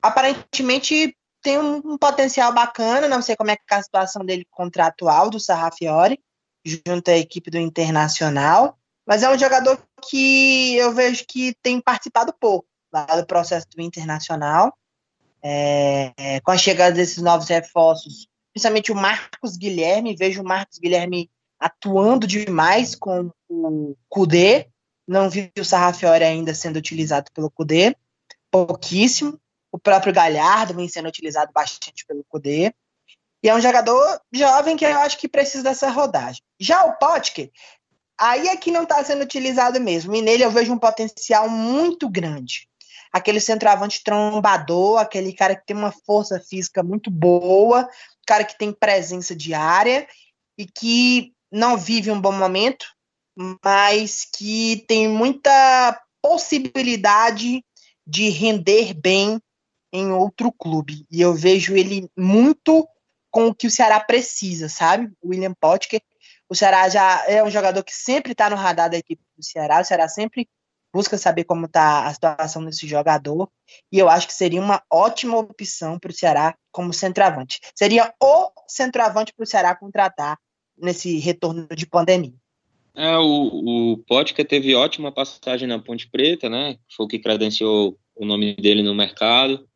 [0.00, 5.38] Aparentemente tem um, potencial bacana, não sei como é, é a situação dele contratual do
[5.38, 6.18] Sarrafiore,
[6.64, 9.80] junto à equipe do Internacional, mas é um jogador
[10.10, 14.76] que eu vejo que tem participado pouco lá do processo do Internacional.
[15.40, 20.80] É, é, com a chegada desses novos reforços, principalmente o Marcos Guilherme, vejo o Marcos
[20.80, 21.30] Guilherme
[21.60, 24.68] atuando demais com o Cudê,
[25.06, 27.94] não vi o Sarrafiore ainda sendo utilizado pelo Cudê,
[28.50, 29.38] pouquíssimo.
[29.76, 32.72] O próprio Galhardo vem sendo utilizado bastante pelo Cudê.
[33.42, 36.42] E é um jogador jovem que eu acho que precisa dessa rodagem.
[36.58, 37.50] Já o Potker,
[38.18, 40.14] aí é que não está sendo utilizado mesmo.
[40.14, 42.66] E nele eu vejo um potencial muito grande.
[43.12, 47.86] Aquele centroavante trombador, aquele cara que tem uma força física muito boa,
[48.26, 50.08] cara que tem presença diária
[50.56, 52.86] e que não vive um bom momento,
[53.62, 57.62] mas que tem muita possibilidade
[58.06, 59.38] de render bem
[59.92, 61.06] em outro clube.
[61.10, 62.86] E eu vejo ele muito
[63.30, 65.12] com o que o Ceará precisa, sabe?
[65.24, 66.00] William Potker.
[66.48, 69.80] O Ceará já é um jogador que sempre está no radar da equipe do Ceará.
[69.80, 70.48] O Ceará sempre
[70.92, 73.50] busca saber como está a situação desse jogador.
[73.92, 77.60] E eu acho que seria uma ótima opção para o Ceará como centroavante.
[77.74, 80.38] Seria o centroavante para o Ceará contratar
[80.78, 82.34] nesse retorno de pandemia.
[82.94, 86.78] É, o, o Potker teve ótima passagem na Ponte Preta, né?
[86.96, 89.68] Foi o que credenciou o nome dele no mercado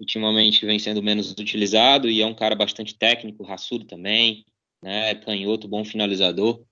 [0.00, 4.46] ultimamente vem sendo menos utilizado e é um cara bastante técnico, raçudo também,
[4.82, 6.64] né, canhoto, bom finalizador,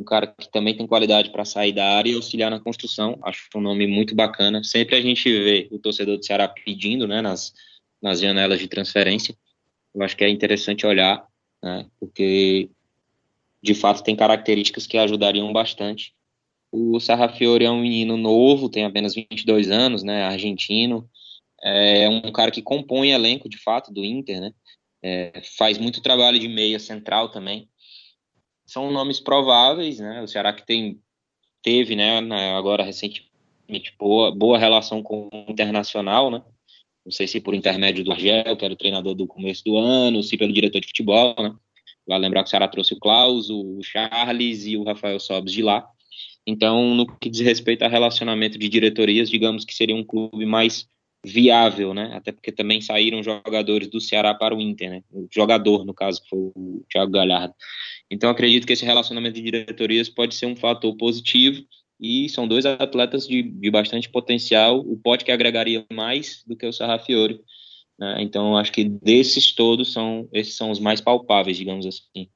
[0.00, 3.48] um cara que também tem qualidade para sair da área e auxiliar na construção, acho
[3.54, 4.64] um nome muito bacana.
[4.64, 7.52] Sempre a gente vê o torcedor do Ceará pedindo, né, nas,
[8.02, 9.36] nas janelas de transferência.
[9.94, 11.24] Eu acho que é interessante olhar,
[11.62, 12.68] né, porque
[13.62, 16.12] de fato tem características que ajudariam bastante.
[16.72, 21.08] O Sarrafiore é um menino novo, tem apenas 22 anos, né, argentino,
[21.62, 24.52] é um cara que compõe elenco, de fato, do Inter, né?
[25.02, 27.68] É, faz muito trabalho de meia central também.
[28.66, 30.22] São nomes prováveis, né?
[30.22, 31.00] O Ceará que tem,
[31.62, 32.18] teve, né,
[32.56, 36.42] agora recentemente, boa, boa relação com o Internacional, né?
[37.04, 40.22] Não sei se por intermédio do Argel, que era o treinador do começo do ano,
[40.22, 41.54] se pelo diretor de futebol, né?
[42.06, 45.62] Vai lembrar que o Ceará trouxe o Klaus, o Charles e o Rafael Sobes de
[45.62, 45.88] lá.
[46.46, 50.88] Então, no que diz respeito a relacionamento de diretorias, digamos que seria um clube mais
[51.24, 52.10] viável, né?
[52.14, 55.02] Até porque também saíram jogadores do Ceará para o Inter, né?
[55.10, 57.54] O jogador, no caso, que foi o Thiago Galhardo.
[58.10, 61.62] Então acredito que esse relacionamento de diretorias pode ser um fator positivo
[62.00, 64.80] e são dois atletas de, de bastante potencial.
[64.80, 67.40] O Pote que agregaria mais do que o Sarrafiore.
[67.98, 68.16] Né?
[68.20, 72.28] Então acho que desses todos são esses são os mais palpáveis, digamos assim.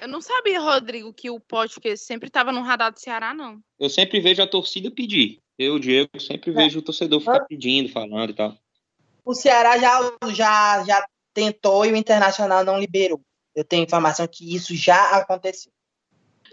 [0.00, 3.60] Eu não sabia, Rodrigo, que o Pote que sempre estava no radar do Ceará, não.
[3.78, 5.40] Eu sempre vejo a torcida pedir.
[5.62, 6.54] Eu, Diego, sempre é.
[6.54, 8.56] vejo o torcedor ficar pedindo, falando e tal.
[9.22, 10.00] O Ceará já,
[10.32, 13.20] já, já tentou e o Internacional não liberou.
[13.54, 15.70] Eu tenho informação que isso já aconteceu.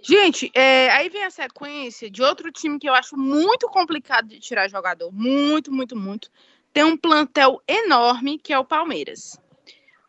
[0.04, 4.42] Gente, é, aí vem a sequência de outro time que eu acho muito complicado de
[4.42, 5.10] tirar jogador.
[5.14, 6.30] Muito, muito, muito.
[6.74, 9.40] Tem um plantel enorme, que é o Palmeiras.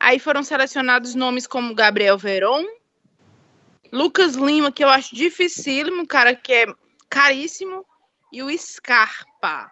[0.00, 2.64] Aí foram selecionados nomes como Gabriel Veron,
[3.92, 6.66] Lucas Lima, que eu acho dificílimo, cara que é
[7.08, 7.86] caríssimo,
[8.32, 9.70] e o Scarpa.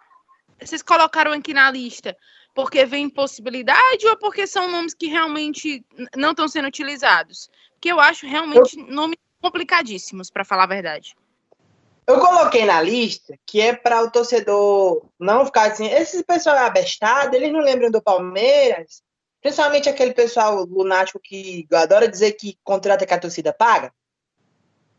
[0.59, 2.15] Vocês colocaram aqui na lista
[2.53, 7.49] porque vem possibilidade ou porque são nomes que realmente não estão sendo utilizados?
[7.79, 8.87] Que eu acho realmente eu...
[8.87, 11.15] nomes complicadíssimos, para falar a verdade.
[12.07, 15.87] Eu coloquei na lista que é para o torcedor não ficar assim.
[15.87, 19.03] Esse pessoal é abestado, eles não lembram do Palmeiras,
[19.41, 23.93] principalmente aquele pessoal lunático que adora dizer que contrata que a torcida paga.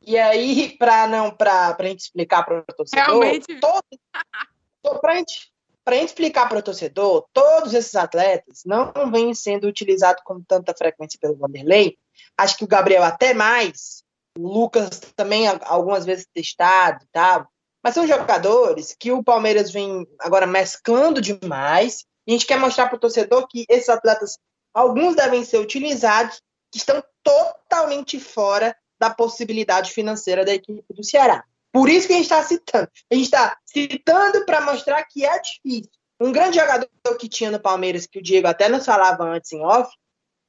[0.08, 3.60] E aí, para não para a gente explicar para o torcedor, Realmente...
[3.60, 5.52] todo, para gente,
[5.84, 10.72] a gente explicar para o torcedor, todos esses atletas não vêm sendo utilizados com tanta
[10.74, 11.98] frequência pelo Vanderlei.
[12.38, 14.02] Acho que o Gabriel até mais,
[14.38, 17.46] o Lucas também algumas vezes testado e tal.
[17.84, 22.06] Mas são jogadores que o Palmeiras vem agora mesclando demais.
[22.26, 24.38] E a gente quer mostrar para o torcedor que esses atletas,
[24.72, 26.40] alguns devem ser utilizados,
[26.72, 31.44] que estão totalmente fora da possibilidade financeira da equipe do Ceará.
[31.72, 32.88] Por isso que a gente está citando.
[33.10, 35.90] A gente está citando para mostrar que é difícil.
[36.20, 39.60] Um grande jogador que tinha no Palmeiras, que o Diego até nos falava antes em
[39.60, 39.90] off,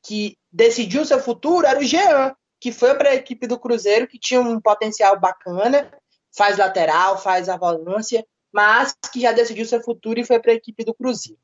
[0.03, 4.17] que decidiu seu futuro, era o Jean, que foi para a equipe do Cruzeiro, que
[4.17, 5.91] tinha um potencial bacana,
[6.35, 10.55] faz lateral, faz a volância, mas que já decidiu seu futuro e foi para a
[10.55, 11.39] equipe do Cruzeiro.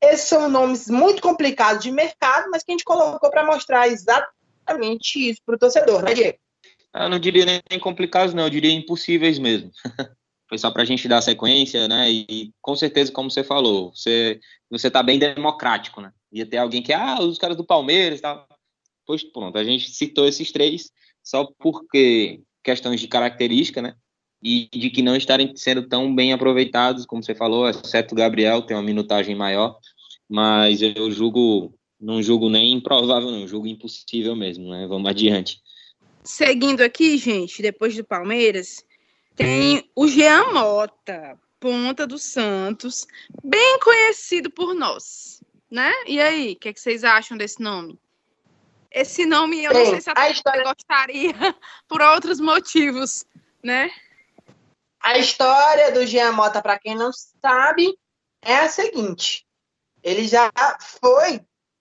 [0.00, 4.37] Esses são nomes muito complicados de mercado, mas que a gente colocou para mostrar exatamente
[4.68, 6.38] exatamente isso para o torcedor, né, Diego?
[6.94, 9.70] Eu não diria nem complicados, não, eu diria impossíveis mesmo.
[10.48, 12.10] Foi só para a gente dar sequência, né?
[12.10, 16.12] E com certeza, como você falou, você você tá bem democrático, né?
[16.32, 18.46] Ia ter alguém que, ah, os caras do Palmeiras tal.
[19.06, 20.90] Pois pronto, a gente citou esses três
[21.22, 23.94] só porque questões de característica, né?
[24.42, 28.62] E de que não estarem sendo tão bem aproveitados, como você falou, exceto o Gabriel,
[28.62, 29.78] tem uma minutagem maior.
[30.28, 34.86] Mas eu julgo não julgo nem improvável, não, julgo impossível mesmo, né?
[34.86, 35.60] Vamos adiante.
[36.22, 38.84] Seguindo aqui, gente, depois do Palmeiras,
[39.34, 43.06] tem o Jean Mota, ponta do Santos,
[43.42, 45.92] bem conhecido por nós, né?
[46.06, 47.98] E aí, o que, é que, vocês acham desse nome?
[48.90, 50.64] Esse nome eu não sei se a, a história...
[50.64, 51.34] gostaria
[51.88, 53.24] por outros motivos,
[53.62, 53.90] né?
[55.00, 57.96] A história do Jean Mota, para quem não sabe,
[58.42, 59.46] é a seguinte:
[60.02, 60.50] ele já
[61.00, 61.40] foi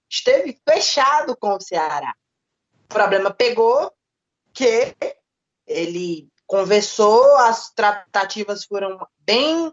[0.10, 2.14] esteve fechado com o Ceará.
[2.86, 3.92] O problema pegou
[4.54, 4.96] que
[5.66, 9.72] ele conversou, as tratativas foram bem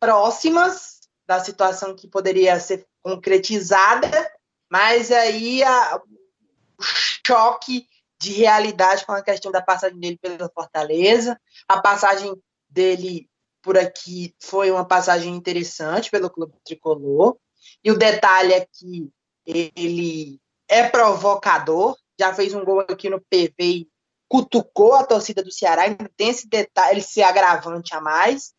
[0.00, 4.32] próximas da situação que poderia ser concretizada,
[4.70, 6.82] mas aí a, o
[7.26, 7.86] choque
[8.18, 12.34] de realidade com a questão da passagem dele pela Fortaleza, a passagem
[12.68, 13.28] dele
[13.62, 17.36] por aqui foi uma passagem interessante pelo clube tricolor.
[17.82, 19.10] E o detalhe é que
[19.46, 23.88] ele é provocador, já fez um gol aqui no PV e
[24.28, 28.52] cutucou a torcida do Ceará, ainda tem esse detalhe, esse agravante a mais.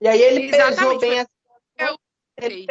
[0.00, 1.98] E aí ele Exatamente, pesou bem a situação,
[2.36, 2.66] ele,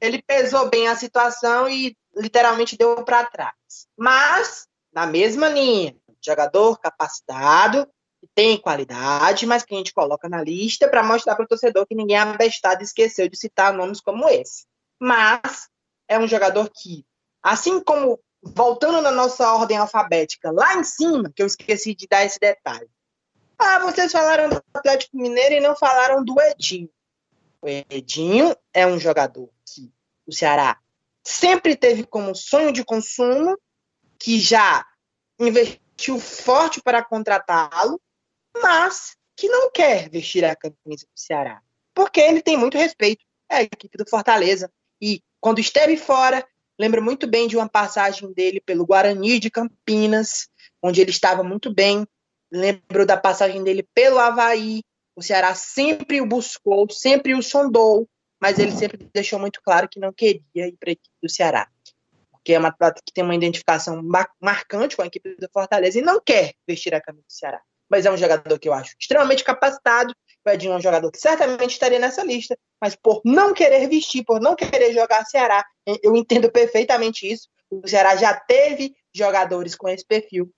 [0.00, 3.54] ele pesou bem a situação e literalmente deu para trás.
[3.96, 7.86] Mas, na mesma linha, jogador capacitado,
[8.20, 11.86] que tem qualidade, mas que a gente coloca na lista para mostrar para o torcedor
[11.86, 14.66] que ninguém é abestado e esqueceu de citar nomes como esse.
[15.00, 15.68] Mas
[16.08, 17.04] é um jogador que,
[17.42, 22.24] assim como voltando na nossa ordem alfabética, lá em cima, que eu esqueci de dar
[22.24, 22.88] esse detalhe.
[23.58, 26.90] Ah, vocês falaram do Atlético Mineiro e não falaram do Edinho.
[27.60, 29.90] O Edinho é um jogador que
[30.26, 30.78] o Ceará
[31.24, 33.58] sempre teve como sonho de consumo,
[34.18, 34.86] que já
[35.38, 38.00] investiu forte para contratá-lo,
[38.62, 41.60] mas que não quer vestir a camisa do Ceará,
[41.94, 46.46] porque ele tem muito respeito à equipe do Fortaleza e quando esteve fora,
[46.78, 50.48] lembro muito bem de uma passagem dele pelo Guarani de Campinas,
[50.82, 52.06] onde ele estava muito bem.
[52.50, 54.82] Lembro da passagem dele pelo Havaí.
[55.14, 58.08] O Ceará sempre o buscou, sempre o sondou,
[58.40, 61.68] mas ele sempre deixou muito claro que não queria ir para a equipe do Ceará.
[62.30, 64.02] Porque é uma atleta que tem uma identificação
[64.40, 67.60] marcante com a equipe do Fortaleza e não quer vestir a camisa do Ceará.
[67.88, 70.14] Mas é um jogador que eu acho extremamente capacitado,
[70.50, 74.40] Edinho é um jogador que certamente estaria nessa lista, mas por não querer vestir, por
[74.40, 75.64] não querer jogar Ceará,
[76.02, 77.48] eu entendo perfeitamente isso.
[77.70, 80.50] O Ceará já teve jogadores com esse perfil.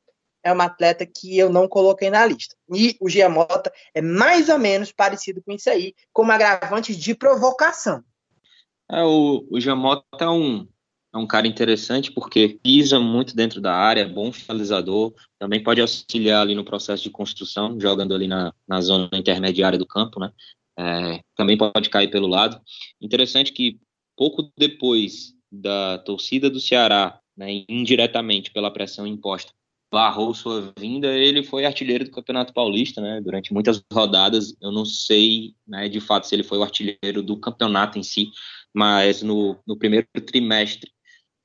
[0.43, 2.55] É uma atleta que eu não coloquei na lista.
[2.73, 8.03] E o Giamota é mais ou menos parecido com isso aí, como agravante de provocação.
[8.91, 10.67] É, o, o Giamota é um,
[11.15, 15.81] é um cara interessante porque pisa muito dentro da área, é bom finalizador, também pode
[15.81, 20.33] auxiliar ali no processo de construção, jogando ali na, na zona intermediária do campo, né?
[20.79, 22.61] É, também pode cair pelo lado.
[23.01, 23.81] Interessante que
[24.17, 29.53] pouco depois da torcida do Ceará, né, indiretamente pela pressão imposta,
[29.91, 34.55] barrou sua vinda, ele foi artilheiro do Campeonato Paulista, né, durante muitas rodadas.
[34.61, 38.31] Eu não sei, né, de fato, se ele foi o artilheiro do campeonato em si,
[38.75, 40.91] mas no, no primeiro trimestre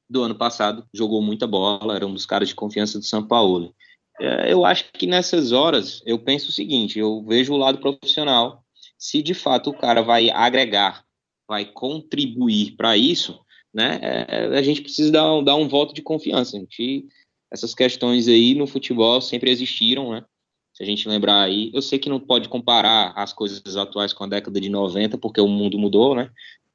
[0.10, 3.74] do ano passado jogou muita bola, era um dos caras de confiança do São Paulo.
[4.20, 8.64] É, eu acho que nessas horas eu penso o seguinte: eu vejo o lado profissional.
[8.98, 11.04] Se de fato o cara vai agregar,
[11.48, 13.40] vai contribuir para isso,
[13.74, 14.00] né?
[14.02, 16.58] É, a gente precisa dar, dar um voto de confiança.
[16.58, 17.08] Gente
[17.54, 20.26] essas questões aí no futebol sempre existiram, né?
[20.74, 24.24] Se a gente lembrar aí, eu sei que não pode comparar as coisas atuais com
[24.24, 26.32] a década de 90, porque o mundo mudou, né?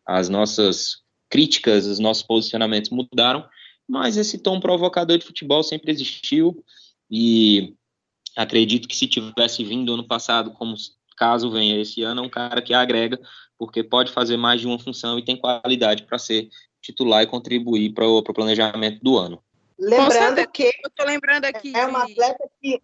[0.06, 3.46] As nossas críticas, os nossos posicionamentos mudaram,
[3.88, 6.64] mas esse tom provocador de futebol sempre existiu
[7.10, 7.74] e
[8.36, 10.74] acredito que se tivesse vindo ano passado, como
[11.16, 13.18] caso venha esse ano, é um cara que agrega,
[13.58, 16.48] porque pode fazer mais de uma função e tem qualidade para ser
[16.80, 19.42] titular e contribuir para o planejamento do ano.
[19.78, 20.64] Lembrando que.
[20.84, 21.74] Eu tô lembrando aqui.
[21.74, 22.80] É uma atleta que.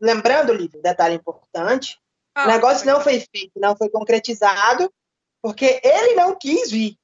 [0.00, 1.98] Lembrando, Lívia, detalhe importante:
[2.34, 4.92] ah, o negócio não foi feito, não foi concretizado,
[5.40, 6.96] porque ele não quis vir.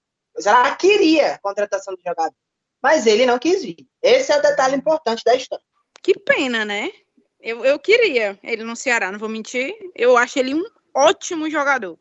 [0.47, 2.35] Ela queria a contratação do jogador,
[2.83, 3.87] mas ele não quis vir.
[4.03, 5.65] Esse é o detalhe importante da história.
[6.03, 6.91] Que pena, né?
[7.41, 9.75] Eu, eu queria ele no Ceará, não vou mentir.
[9.95, 10.65] Eu acho ele um
[10.95, 11.99] ótimo jogador.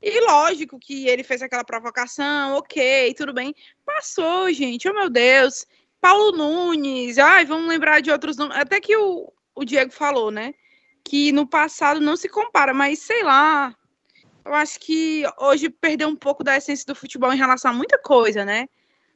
[0.00, 3.54] E lógico que ele fez aquela provocação, ok, tudo bem.
[3.84, 5.66] Passou, gente, oh meu Deus.
[6.00, 8.56] Paulo Nunes, ai, vamos lembrar de outros nomes.
[8.56, 10.54] Até que o, o Diego falou, né?
[11.04, 13.74] Que no passado não se compara, mas sei lá.
[14.48, 17.98] Eu acho que hoje perdeu um pouco da essência do futebol em relação a muita
[17.98, 18.66] coisa, né?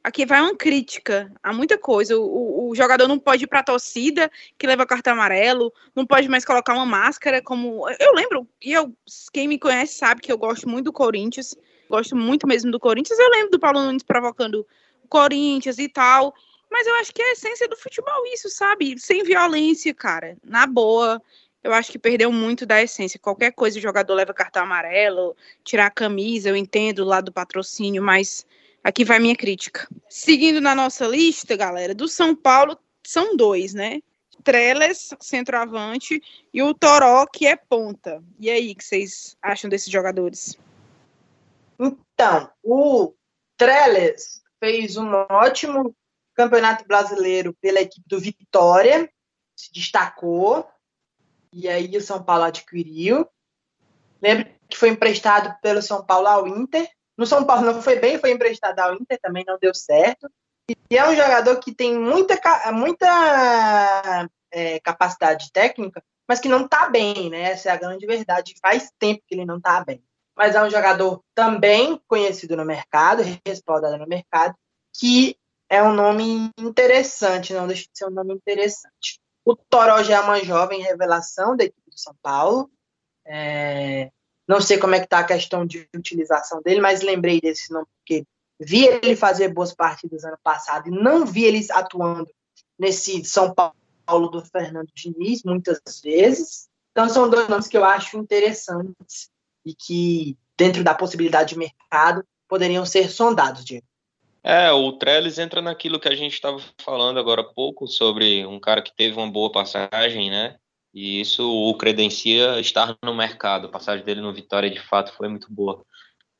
[0.03, 2.15] Aqui vai uma crítica a muita coisa.
[2.19, 4.29] O, o jogador não pode ir para a torcida
[4.59, 7.89] que leva cartão amarelo, não pode mais colocar uma máscara, como.
[7.99, 8.93] Eu lembro, e eu,
[9.31, 11.55] quem me conhece sabe que eu gosto muito do Corinthians,
[11.89, 13.17] gosto muito mesmo do Corinthians.
[13.17, 14.67] Eu lembro do Paulo Nunes provocando
[15.03, 16.31] o Corinthians e tal.
[16.69, 18.99] Mas eu acho que é a essência do futebol isso, sabe?
[18.99, 20.37] Sem violência, cara.
[20.43, 21.21] Na boa.
[21.63, 23.19] Eu acho que perdeu muito da essência.
[23.19, 28.03] Qualquer coisa o jogador leva cartão amarelo, tirar a camisa, eu entendo lá do patrocínio,
[28.03, 28.45] mas
[28.83, 29.87] aqui vai minha crítica.
[30.09, 34.01] Seguindo na nossa lista, galera, do São Paulo são dois, né?
[34.43, 36.21] Treles, centroavante,
[36.53, 38.21] e o Toró, que é ponta.
[38.37, 40.57] E aí, que vocês acham desses jogadores?
[41.79, 43.13] Então, o
[43.55, 45.95] Treles fez um ótimo
[46.35, 49.09] Campeonato Brasileiro pela equipe do Vitória,
[49.55, 50.67] se destacou,
[51.53, 53.27] e aí o São Paulo adquiriu.
[54.21, 56.89] Lembro que foi emprestado pelo São Paulo ao Inter.
[57.17, 60.29] No São Paulo não foi bem, foi emprestado ao Inter, também não deu certo.
[60.89, 62.39] E é um jogador que tem muita,
[62.71, 67.51] muita é, capacidade técnica, mas que não está bem, né?
[67.51, 68.55] Essa é a grande verdade.
[68.61, 70.03] Faz tempo que ele não está bem.
[70.35, 74.55] Mas é um jogador também conhecido no mercado, respaldado no mercado,
[74.97, 75.37] que
[75.69, 79.19] é um nome interessante, não deixa de ser um nome interessante.
[79.45, 82.71] O Toró já é uma jovem revelação da equipe do São Paulo.
[83.25, 84.11] É,
[84.47, 87.87] não sei como é que está a questão de utilização dele, mas lembrei desse nome
[87.97, 88.25] porque
[88.59, 92.29] vi ele fazer boas partidas ano passado e não vi ele atuando
[92.77, 96.67] nesse São Paulo do Fernando Diniz muitas vezes.
[96.91, 99.29] Então são dois nomes que eu acho interessantes
[99.65, 103.85] e que, dentro da possibilidade de mercado, poderiam ser sondados, Diego.
[104.43, 108.59] É, o Trellis entra naquilo que a gente estava falando agora há pouco sobre um
[108.59, 110.57] cara que teve uma boa passagem, né?
[110.93, 113.67] E isso o credencia estar no mercado.
[113.67, 115.83] A passagem dele no Vitória de fato foi muito boa.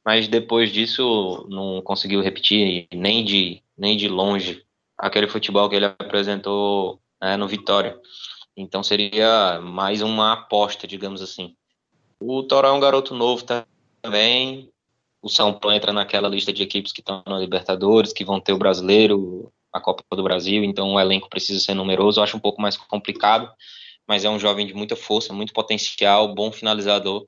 [0.05, 4.65] Mas depois disso não conseguiu repetir nem de, nem de longe
[4.97, 7.97] aquele futebol que ele apresentou né, no Vitória.
[8.55, 11.55] Então seria mais uma aposta, digamos assim.
[12.19, 13.43] O Toró é um garoto novo
[14.03, 14.72] também,
[15.23, 18.51] o São Paulo entra naquela lista de equipes que estão na Libertadores, que vão ter
[18.51, 22.19] o Brasileiro, a Copa do Brasil, então o elenco precisa ser numeroso.
[22.19, 23.49] Eu acho um pouco mais complicado,
[24.05, 27.25] mas é um jovem de muita força, muito potencial, bom finalizador.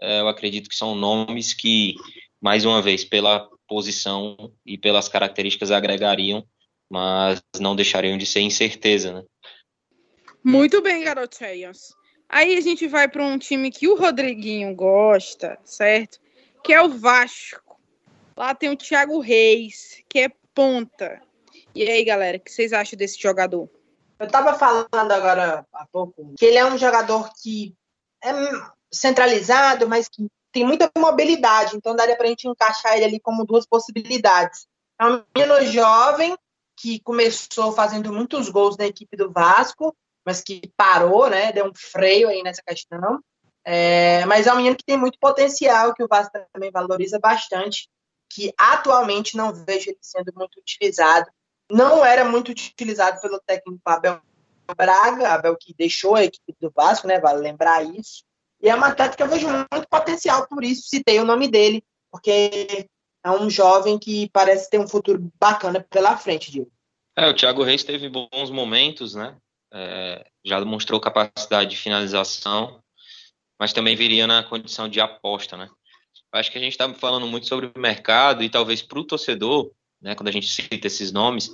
[0.00, 1.94] É, eu acredito que são nomes que,
[2.40, 6.44] mais uma vez, pela posição e pelas características agregariam,
[6.90, 9.24] mas não deixariam de ser incerteza, né?
[10.42, 11.94] Muito bem, garotinhos.
[12.28, 16.18] Aí a gente vai para um time que o Rodriguinho gosta, certo?
[16.62, 17.78] Que é o Vasco.
[18.36, 21.20] Lá tem o Thiago Reis, que é ponta.
[21.74, 23.68] E aí, galera, o que vocês acham desse jogador?
[24.18, 27.74] Eu estava falando agora há pouco que ele é um jogador que
[28.22, 28.30] é
[28.92, 33.44] centralizado, mas que tem muita mobilidade, então daria para a gente encaixar ele ali como
[33.44, 34.66] duas possibilidades.
[35.00, 36.36] É um menino jovem
[36.76, 39.94] que começou fazendo muitos gols na equipe do Vasco,
[40.24, 41.52] mas que parou, né?
[41.52, 43.20] Deu um freio aí nessa questão.
[43.64, 47.88] É, mas é um menino que tem muito potencial, que o Vasco também valoriza bastante,
[48.30, 51.30] que atualmente não vejo ele sendo muito utilizado.
[51.70, 54.20] Não era muito utilizado pelo técnico Abel
[54.76, 57.20] Braga, Abel que deixou a equipe do Vasco, né?
[57.20, 58.24] Vale lembrar isso.
[58.60, 61.82] E é uma atleta que eu vejo muito potencial, por isso citei o nome dele,
[62.10, 62.88] porque
[63.24, 66.70] é um jovem que parece ter um futuro bacana pela frente, Diego.
[67.16, 69.36] É, o Thiago Reis teve bons momentos, né?
[69.72, 72.80] É, já demonstrou capacidade de finalização,
[73.58, 75.68] mas também viria na condição de aposta, né?
[76.32, 79.70] Acho que a gente está falando muito sobre o mercado e talvez para o torcedor,
[80.00, 81.50] né, quando a gente cita esses nomes,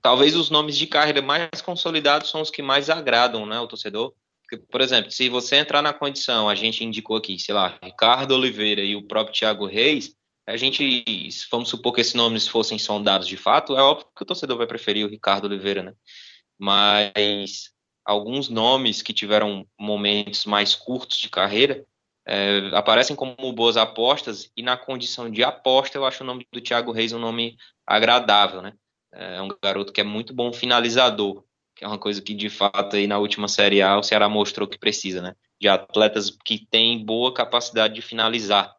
[0.00, 4.14] talvez os nomes de carreira mais consolidados são os que mais agradam, né, o torcedor.
[4.42, 8.34] Porque, por exemplo, se você entrar na condição, a gente indicou aqui, sei lá, Ricardo
[8.34, 10.14] Oliveira e o próprio Thiago Reis,
[10.46, 11.04] a gente,
[11.52, 14.66] vamos supor que esses nomes fossem sondados de fato, é óbvio que o torcedor vai
[14.66, 15.92] preferir o Ricardo Oliveira, né?
[16.58, 17.70] Mas
[18.10, 21.86] alguns nomes que tiveram momentos mais curtos de carreira
[22.26, 26.60] é, aparecem como boas apostas e na condição de aposta eu acho o nome do
[26.60, 27.56] Thiago Reis um nome
[27.86, 28.72] agradável, né?
[29.12, 31.44] É um garoto que é muito bom finalizador,
[31.74, 34.66] que é uma coisa que de fato aí na última Série A o Ceará mostrou
[34.66, 35.36] que precisa, né?
[35.60, 38.74] De atletas que têm boa capacidade de finalizar.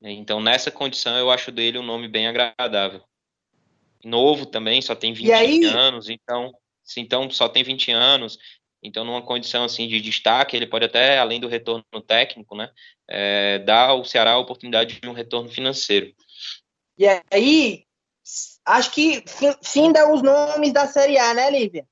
[0.00, 3.02] Então nessa condição eu acho dele um nome bem agradável.
[4.04, 5.64] Novo também, só tem 20 aí...
[5.64, 6.52] anos, então,
[6.96, 8.38] então só tem 20 anos,
[8.84, 12.70] então, numa condição assim de destaque, ele pode até, além do retorno técnico, né,
[13.08, 16.14] é, dar ao Ceará a oportunidade de um retorno financeiro.
[16.98, 17.86] E aí,
[18.66, 19.24] acho que
[19.62, 21.86] finda os nomes da Série A, né, Lívia?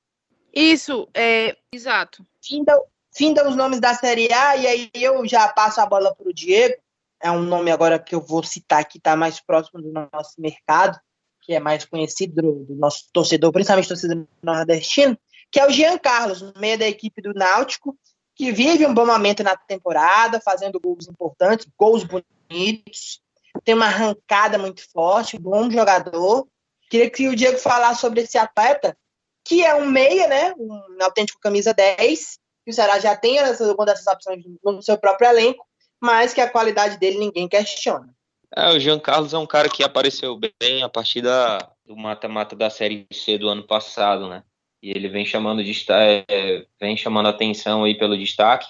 [0.52, 2.26] Isso, é, exato.
[2.44, 2.78] Finda,
[3.14, 6.34] finda os nomes da Série A, e aí eu já passo a bola para o
[6.34, 6.76] Diego.
[7.22, 11.00] É um nome agora que eu vou citar que está mais próximo do nosso mercado,
[11.42, 15.18] que é mais conhecido do, do nosso torcedor, principalmente torcedor nordestino,
[15.50, 17.98] que é o Jean Carlos, meio da equipe do Náutico,
[18.34, 23.20] que vive um bom momento na temporada, fazendo gols importantes, gols bonitos,
[23.64, 26.46] tem uma arrancada muito forte, bom jogador.
[26.90, 28.96] Queria que o Diego falasse sobre esse atleta,
[29.44, 30.54] que é um meia, né?
[30.56, 35.28] Um autêntico camisa 10, que o Ceará já tem alguma dessas opções no seu próprio
[35.28, 35.66] elenco,
[36.00, 38.08] mas que a qualidade dele ninguém questiona.
[38.54, 42.54] É, o Jean Carlos é um cara que apareceu bem a partir da, do mata-mata
[42.54, 44.42] da Série C do ano passado, né?
[44.82, 48.66] e ele vem chamando, de, é, vem chamando atenção aí pelo destaque.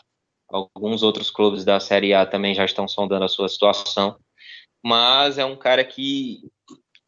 [0.48, 4.18] Alguns outros clubes da Série A também já estão sondando a sua situação,
[4.84, 6.40] mas é um cara que,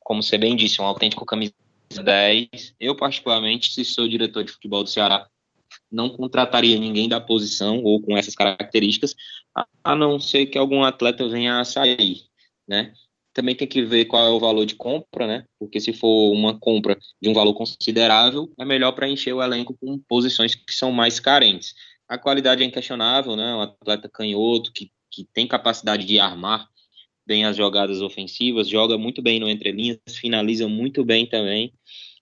[0.01, 1.53] como você bem disse, é um autêntico camisa
[1.91, 2.75] 10.
[2.81, 5.29] Eu, particularmente, se sou diretor de futebol do Ceará,
[5.93, 9.15] não contrataria ninguém da posição ou com essas características,
[9.85, 12.23] a não ser que algum atleta venha a sair,
[12.67, 12.93] né?
[13.35, 15.45] também tem que ver qual é o valor de compra, né?
[15.59, 19.77] Porque se for uma compra de um valor considerável, é melhor para encher o elenco
[19.79, 21.75] com posições que são mais carentes.
[22.09, 23.55] A qualidade é inquestionável, né?
[23.57, 26.69] Um atleta canhoto que, que tem capacidade de armar
[27.27, 31.73] bem as jogadas ofensivas, joga muito bem no entrelinhas, finaliza muito bem também,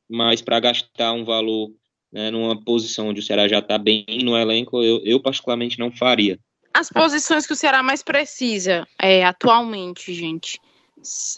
[0.09, 1.73] mas para gastar um valor
[2.11, 5.91] né, numa posição onde o Ceará já está bem no elenco, eu, eu particularmente não
[5.91, 6.39] faria.
[6.75, 10.61] As posições que o Ceará mais precisa é, atualmente, gente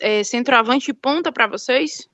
[0.01, 2.09] é, centroavante e ponta para vocês?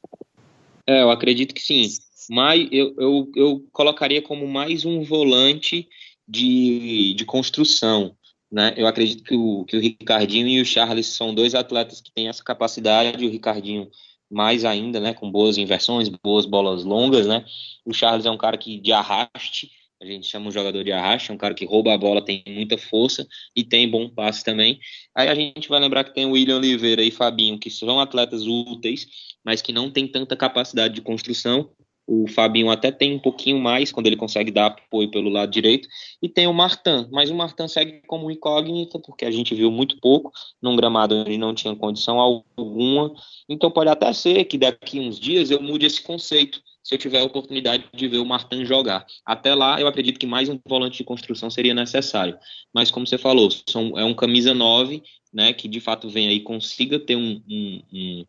[0.87, 1.87] É, eu acredito que sim.
[2.29, 5.89] Mas eu, eu, eu colocaria como mais um volante
[6.27, 8.17] de, de construção.
[8.51, 8.75] Né?
[8.77, 12.29] Eu acredito que o, que o Ricardinho e o Charles são dois atletas que têm
[12.29, 13.25] essa capacidade.
[13.25, 13.91] O Ricardinho
[14.31, 17.45] mais ainda, né, com boas inversões, boas bolas longas, né?
[17.85, 21.31] O Charles é um cara que de arraste, a gente chama um jogador de arraste,
[21.31, 24.81] é um cara que rouba a bola, tem muita força e tem bom passe também.
[25.15, 28.47] Aí a gente vai lembrar que tem o William Oliveira e Fabinho, que são atletas
[28.47, 29.07] úteis,
[29.45, 31.71] mas que não tem tanta capacidade de construção.
[32.07, 35.87] O Fabinho até tem um pouquinho mais quando ele consegue dar apoio pelo lado direito.
[36.21, 40.01] E tem o Martin, mas o Martin segue como incógnita, porque a gente viu muito
[40.01, 40.33] pouco
[40.63, 43.15] num gramado onde não tinha condição alguma.
[43.49, 46.61] Então pode até ser que daqui uns dias eu mude esse conceito
[46.91, 49.07] se eu tiver a oportunidade de ver o Martin jogar.
[49.25, 52.37] Até lá, eu acredito que mais um volante de construção seria necessário.
[52.75, 55.01] Mas, como você falou, são, é um camisa 9,
[55.33, 58.25] né, que de fato vem aí consiga ter um, um, um,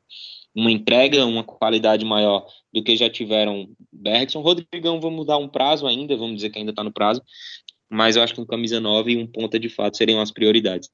[0.54, 4.42] uma entrega, uma qualidade maior do que já tiveram Bergson.
[4.42, 7.24] Rodrigão, vamos dar um prazo ainda, vamos dizer que ainda está no prazo,
[7.90, 10.88] mas eu acho que um camisa 9 e um ponta de fato seriam as prioridades.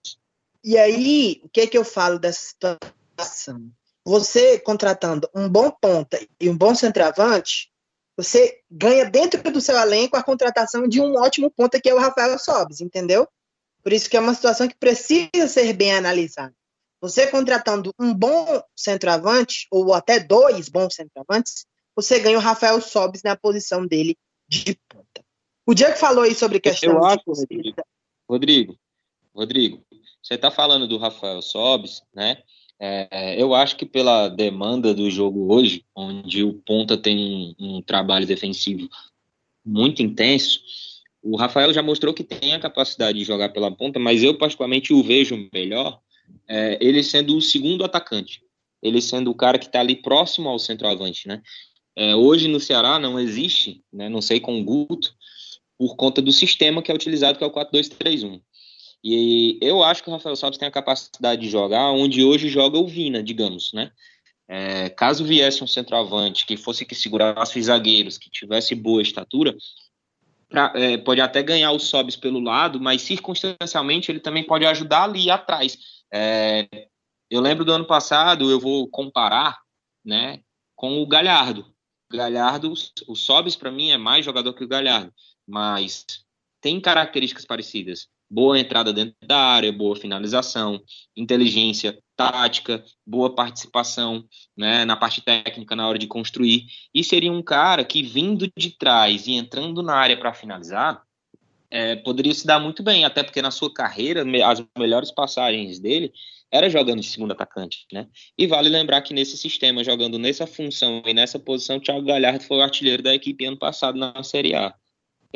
[0.64, 3.70] E aí, o que é que eu falo dessa situação?
[4.08, 7.70] Você contratando um bom ponta e um bom centroavante,
[8.16, 12.00] você ganha dentro do seu elenco a contratação de um ótimo ponta que é o
[12.00, 13.28] Rafael Sobes, entendeu?
[13.84, 16.56] Por isso que é uma situação que precisa ser bem analisada.
[17.02, 23.22] você contratando um bom centroavante, ou até dois bons centroavantes, você ganha o Rafael Sobis
[23.24, 25.22] na posição dele de ponta.
[25.66, 27.36] O Diego falou aí sobre questão Eu acho, de...
[27.36, 27.84] Rodrigo,
[28.30, 28.80] Rodrigo,
[29.36, 29.86] Rodrigo,
[30.24, 32.42] você está falando do Rafael Sobis, né?
[32.80, 37.82] É, eu acho que pela demanda do jogo hoje, onde o ponta tem um, um
[37.82, 38.88] trabalho defensivo
[39.66, 40.62] muito intenso,
[41.22, 44.94] o Rafael já mostrou que tem a capacidade de jogar pela ponta, mas eu particularmente
[44.94, 46.00] o vejo melhor
[46.48, 48.42] é, ele sendo o segundo atacante,
[48.82, 51.42] ele sendo o cara que está ali próximo ao centroavante, né?
[51.96, 55.16] É, hoje no Ceará não existe, né, não sei com o Guto,
[55.78, 58.40] por conta do sistema que é utilizado, que é o 4-2-3-1.
[59.04, 62.78] E eu acho que o Rafael Sobis tem a capacidade de jogar onde hoje joga
[62.78, 63.92] o Vina, digamos, né?
[64.48, 69.56] É, caso viesse um centroavante que fosse que segurasse os zagueiros, que tivesse boa estatura,
[70.48, 75.04] pra, é, pode até ganhar o Sobis pelo lado, mas circunstancialmente ele também pode ajudar
[75.04, 75.78] ali atrás.
[76.12, 76.68] É,
[77.30, 79.60] eu lembro do ano passado, eu vou comparar,
[80.04, 80.42] né,
[80.76, 81.66] com o Galhardo.
[82.12, 82.74] O Galhardo,
[83.08, 85.14] o Sobis para mim é mais jogador que o Galhardo,
[85.46, 86.06] mas
[86.62, 90.82] tem características parecidas boa entrada dentro da área, boa finalização,
[91.16, 94.26] inteligência tática, boa participação
[94.56, 96.66] né, na parte técnica na hora de construir.
[96.94, 101.02] E seria um cara que, vindo de trás e entrando na área para finalizar,
[101.70, 106.12] é, poderia se dar muito bem, até porque na sua carreira, as melhores passagens dele
[106.52, 108.08] era jogando de segundo atacante, né?
[108.38, 112.58] E vale lembrar que nesse sistema, jogando nessa função e nessa posição, Thiago Galhardo foi
[112.58, 114.74] o artilheiro da equipe ano passado na Série A.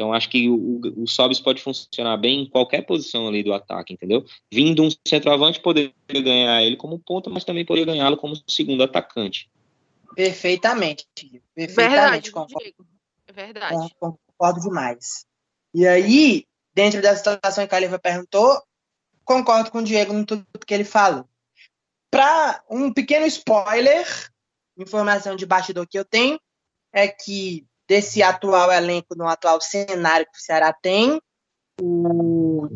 [0.02, 3.94] Então, acho que o, o Sobis pode funcionar bem em qualquer posição ali do ataque,
[3.94, 4.26] entendeu?
[4.52, 9.48] Vindo um centroavante, poderia ganhar ele como ponta, mas também poderia ganhá-lo como segundo atacante.
[10.16, 11.06] Perfeitamente.
[11.54, 11.76] Perfeitamente.
[11.76, 12.60] Verdade, concordo.
[12.64, 12.88] Diego.
[13.28, 13.96] É verdade.
[14.00, 15.28] Concordo demais.
[15.72, 18.60] E aí, dentro dessa situação que a Califa perguntou,
[19.24, 21.30] concordo com o Diego em tudo que ele falou.
[22.10, 24.08] Para um pequeno spoiler,
[24.76, 26.40] informação de bastidor que eu tenho,
[26.92, 31.22] é que desse atual elenco, no atual cenário que o Ceará tem.
[31.82, 32.70] O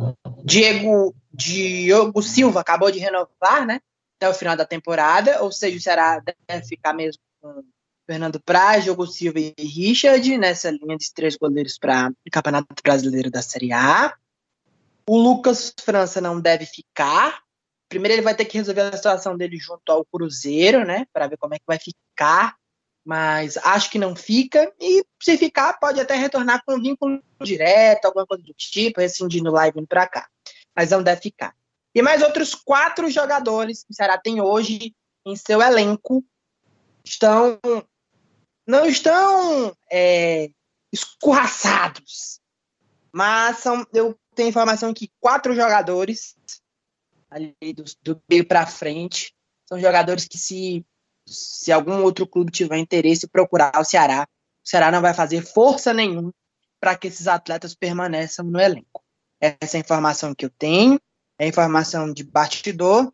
[0.43, 3.79] Diego Diogo Silva acabou de renovar, né?
[4.17, 7.63] Até o final da temporada, ou seja, o Ceará deve ficar mesmo com
[8.05, 13.31] Fernando Praz, Diogo Silva e Richard nessa linha de três goleiros para o Campeonato Brasileiro
[13.31, 14.13] da Série A.
[15.09, 17.41] O Lucas França não deve ficar.
[17.87, 21.05] Primeiro ele vai ter que resolver a situação dele junto ao Cruzeiro, né?
[21.13, 22.57] Para ver como é que vai ficar
[23.05, 24.73] mas acho que não fica.
[24.81, 29.51] E se ficar, pode até retornar com um vínculo direto, alguma coisa do tipo, rescindindo
[29.51, 30.27] lá e para cá.
[30.75, 31.55] Mas não deve ficar.
[31.93, 34.93] E mais outros quatro jogadores que o Ceará tem hoje
[35.25, 36.25] em seu elenco
[37.05, 37.59] estão
[38.67, 40.49] não estão é,
[40.91, 42.41] escorraçados,
[43.13, 46.35] mas são, eu tenho informação que quatro jogadores
[47.29, 49.35] ali do, do meio para frente
[49.67, 50.83] são jogadores que se
[51.27, 54.27] se algum outro clube tiver interesse procurar o Ceará,
[54.63, 56.33] o Ceará não vai fazer força nenhuma
[56.79, 59.03] para que esses atletas permaneçam no elenco.
[59.39, 60.99] Essa é a informação que eu tenho,
[61.37, 63.11] é informação de bastidor,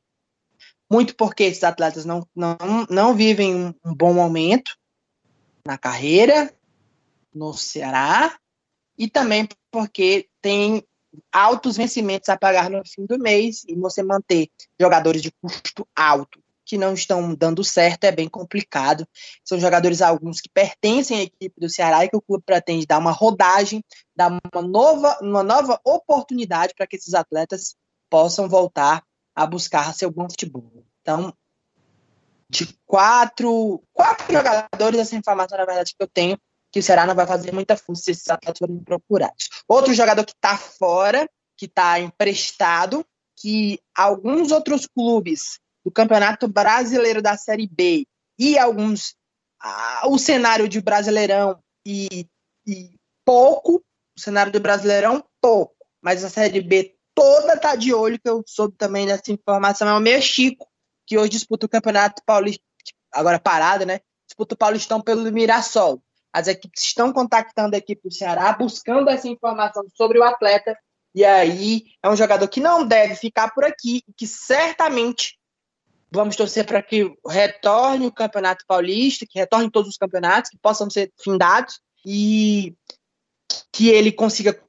[0.90, 2.58] muito porque esses atletas não, não,
[2.90, 4.78] não vivem um bom momento
[5.66, 6.54] na carreira,
[7.34, 8.38] no Ceará,
[8.98, 10.86] e também porque tem
[11.32, 14.50] altos vencimentos a pagar no fim do mês e você manter
[14.80, 16.41] jogadores de custo alto
[16.72, 19.06] que não estão dando certo, é bem complicado.
[19.44, 22.98] São jogadores alguns que pertencem à equipe do Ceará e que o clube pretende dar
[22.98, 23.84] uma rodagem,
[24.16, 27.76] dar uma nova, uma nova oportunidade para que esses atletas
[28.10, 29.04] possam voltar
[29.36, 30.86] a buscar seu bom futebol.
[31.02, 31.34] Então,
[32.50, 36.40] de quatro, quatro jogadores, essa informação, na verdade, que eu tenho,
[36.72, 39.50] que o Ceará não vai fazer muita força se esses atletas forem procurados.
[39.68, 43.06] Outro jogador que está fora, que está emprestado,
[43.36, 48.06] que alguns outros clubes do Campeonato Brasileiro da Série B
[48.38, 49.16] e alguns
[49.62, 52.28] ah, o cenário de Brasileirão e,
[52.66, 52.90] e,
[53.24, 53.84] pouco,
[54.18, 58.44] o cenário do Brasileirão pouco, mas a Série B toda tá de olho, que eu
[58.48, 60.68] soube também dessa informação, é o Mexico,
[61.06, 62.64] que hoje disputa o Campeonato Paulista,
[63.12, 64.00] agora parado, né?
[64.28, 66.02] Disputa o Paulistão pelo Mirassol.
[66.34, 70.76] As equipes estão contactando a equipe do Ceará, buscando essa informação sobre o atleta,
[71.14, 75.38] e aí é um jogador que não deve ficar por aqui, que certamente
[76.12, 80.90] Vamos torcer para que retorne o Campeonato Paulista, que retorne todos os campeonatos, que possam
[80.90, 82.76] ser findados e
[83.72, 84.62] que ele consiga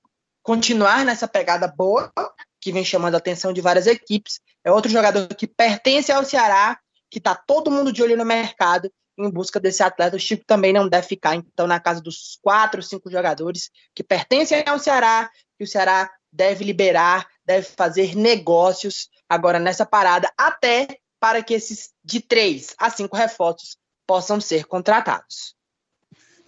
[0.43, 2.13] continuar nessa pegada boa,
[2.61, 4.41] que vem chamando a atenção de várias equipes.
[4.65, 6.79] É outro jogador que pertence ao Ceará,
[7.11, 10.17] que está todo mundo de olho no mercado em busca desse atleta.
[10.17, 14.63] O Chico também não deve ficar, então, na casa dos quatro, cinco jogadores que pertencem
[14.67, 15.29] ao Ceará,
[15.59, 20.87] que o Ceará deve liberar deve fazer negócios agora nessa parada, até
[21.23, 25.55] para que esses de três a cinco reforços possam ser contratados.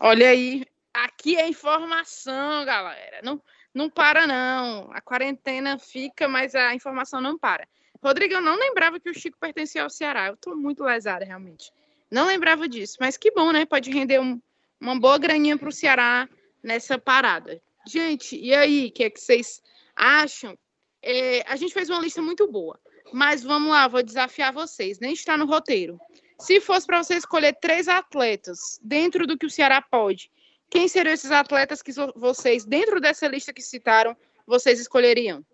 [0.00, 3.20] Olha aí, aqui é informação, galera.
[3.22, 3.40] Não,
[3.72, 4.90] não para, não.
[4.90, 7.68] A quarentena fica, mas a informação não para.
[8.02, 10.26] Rodrigo, eu não lembrava que o Chico pertencia ao Ceará.
[10.26, 11.70] Eu tô muito lesada, realmente.
[12.10, 13.64] Não lembrava disso, mas que bom, né?
[13.64, 14.42] Pode render um,
[14.80, 16.28] uma boa graninha para o Ceará
[16.60, 17.62] nessa parada.
[17.86, 19.62] Gente, e aí, o que é que vocês
[19.94, 20.58] acham?
[21.00, 22.76] É, a gente fez uma lista muito boa,
[23.14, 24.98] mas vamos lá, vou desafiar vocês.
[24.98, 26.00] Nem está no roteiro.
[26.36, 30.30] Se fosse para você escolher três atletas dentro do que o Ceará pode,
[30.68, 35.46] quem seriam esses atletas que vocês, dentro dessa lista que citaram, vocês escolheriam?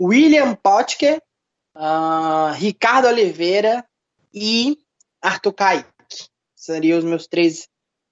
[0.00, 1.20] William Potker,
[1.76, 3.84] uh, Ricardo Oliveira
[4.32, 4.78] e
[5.20, 5.90] Arthur Kaique.
[6.54, 7.68] Seriam os meus três.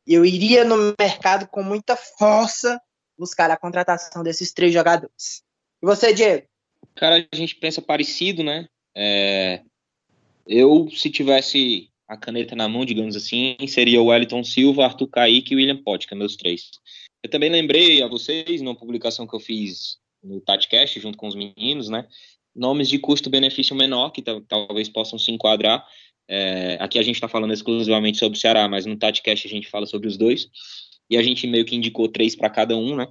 [0.07, 2.79] Eu iria no mercado com muita força
[3.17, 5.43] buscar a contratação desses três jogadores.
[5.83, 6.47] E você, Diego?
[6.95, 8.69] Cara, a gente pensa parecido, né?
[8.97, 9.63] É...
[10.47, 15.55] Eu, se tivesse a caneta na mão, digamos assim, seria o Wellington Silva, Arthur Kaique
[15.55, 16.71] e William Potker, meus três.
[17.23, 21.35] Eu também lembrei a vocês, numa publicação que eu fiz no TatiCast, junto com os
[21.35, 22.07] meninos, né?
[22.55, 25.85] Nomes de custo-benefício menor, que talvez possam se enquadrar.
[26.29, 29.69] É, aqui a gente está falando exclusivamente sobre o Ceará, mas no TatiCast a gente
[29.69, 30.49] fala sobre os dois.
[31.11, 33.09] E a gente meio que indicou três para cada um, né?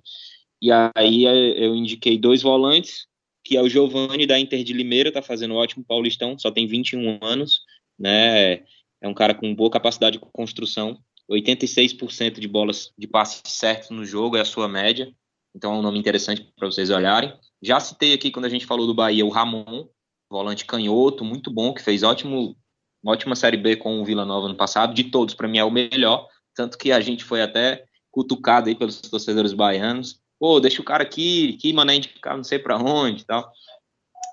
[0.62, 3.08] E aí é, eu indiquei dois volantes,
[3.44, 6.66] que é o Giovani da Inter de Limeira, tá fazendo um ótimo paulistão, só tem
[6.66, 7.62] 21 anos,
[8.00, 8.64] né?
[9.02, 10.98] É um cara com boa capacidade de construção.
[11.30, 15.14] 86% de bolas de passes certos no jogo é a sua média.
[15.56, 17.34] Então é um nome interessante para vocês olharem.
[17.62, 19.88] Já citei aqui quando a gente falou do Bahia o Ramon,
[20.30, 22.58] volante canhoto, muito bom, que fez ótimo,
[23.06, 24.94] ótima Série B com o Vila Nova no passado.
[24.94, 26.28] De todos, para mim é o melhor.
[26.56, 30.23] Tanto que a gente foi até cutucado aí pelos torcedores baianos.
[30.44, 33.50] Pô, deixa o cara aqui, que mané indicar não sei para onde e tal.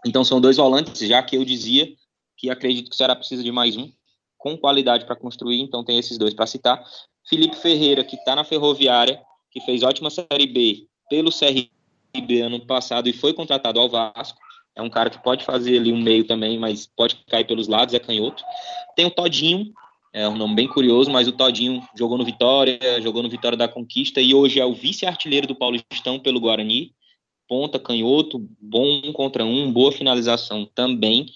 [0.04, 1.88] Então são dois volantes, já que eu dizia
[2.36, 3.88] que acredito que o Ceará precisa de mais um
[4.36, 6.84] com qualidade para construir, então tem esses dois para citar.
[7.28, 13.08] Felipe Ferreira, que está na Ferroviária, que fez ótima Série B pelo CRB ano passado
[13.08, 14.40] e foi contratado ao Vasco.
[14.74, 17.94] É um cara que pode fazer ali um meio também, mas pode cair pelos lados,
[17.94, 18.42] é canhoto.
[18.96, 19.72] Tem o Todinho,
[20.12, 23.68] é um nome bem curioso, mas o Todinho jogou no Vitória, jogou no Vitória da
[23.68, 26.92] Conquista e hoje é o vice-artilheiro do Paulistão pelo Guarani.
[27.48, 31.26] Ponta, canhoto, bom um contra um, boa finalização também.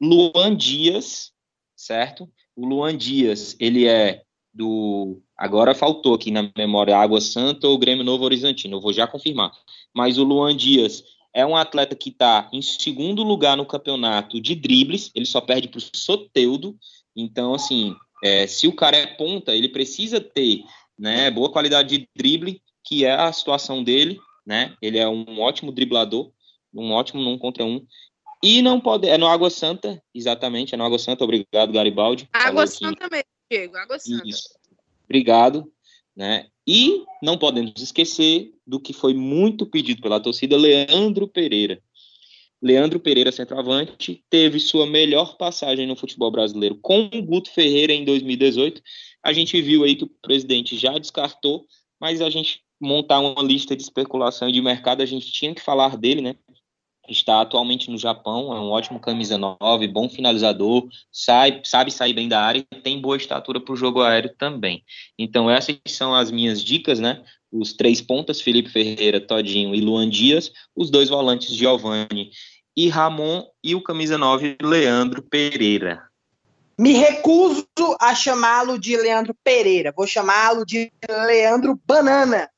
[0.00, 1.32] Luan Dias,
[1.74, 2.28] certo?
[2.54, 4.22] O Luan Dias, ele é
[4.52, 5.22] do.
[5.36, 9.52] Agora faltou aqui na memória Água Santa ou Grêmio Novo Horizontino, eu vou já confirmar.
[9.94, 14.54] Mas o Luan Dias é um atleta que está em segundo lugar no campeonato de
[14.54, 16.76] dribles, ele só perde para o Soteudo.
[17.14, 20.62] Então, assim, é, se o cara é ponta, ele precisa ter
[20.98, 24.18] né, boa qualidade de drible, que é a situação dele.
[24.46, 24.74] Né?
[24.80, 26.30] Ele é um ótimo driblador,
[26.74, 27.86] um ótimo num contra um.
[28.42, 29.08] E não pode.
[29.08, 32.28] É no Água Santa, exatamente, é no Água Santa, obrigado, Garibaldi.
[32.32, 33.14] Água Santa aqui.
[33.14, 34.26] mesmo, Diego, Água Santa.
[34.26, 34.48] Isso.
[35.04, 35.70] Obrigado.
[36.16, 36.46] Né?
[36.66, 41.80] E não podemos esquecer do que foi muito pedido pela torcida, Leandro Pereira.
[42.60, 48.04] Leandro Pereira, centroavante, teve sua melhor passagem no futebol brasileiro com o Guto Ferreira em
[48.04, 48.82] 2018.
[49.22, 51.66] A gente viu aí que o presidente já descartou,
[52.00, 55.60] mas a gente montar uma lista de especulação e de mercado, a gente tinha que
[55.60, 56.36] falar dele, né?
[57.08, 62.28] está atualmente no Japão, é um ótimo camisa 9, bom finalizador, sai, sabe sair bem
[62.28, 64.84] da área e tem boa estatura para o jogo aéreo também.
[65.18, 67.22] Então essas são as minhas dicas, né?
[67.50, 72.30] Os três pontas, Felipe Ferreira, Todinho e Luan Dias, os dois volantes, Giovanni
[72.76, 76.04] e Ramon, e o camisa 9, Leandro Pereira.
[76.78, 77.66] Me recuso
[78.00, 80.92] a chamá-lo de Leandro Pereira, vou chamá-lo de
[81.26, 82.48] Leandro Banana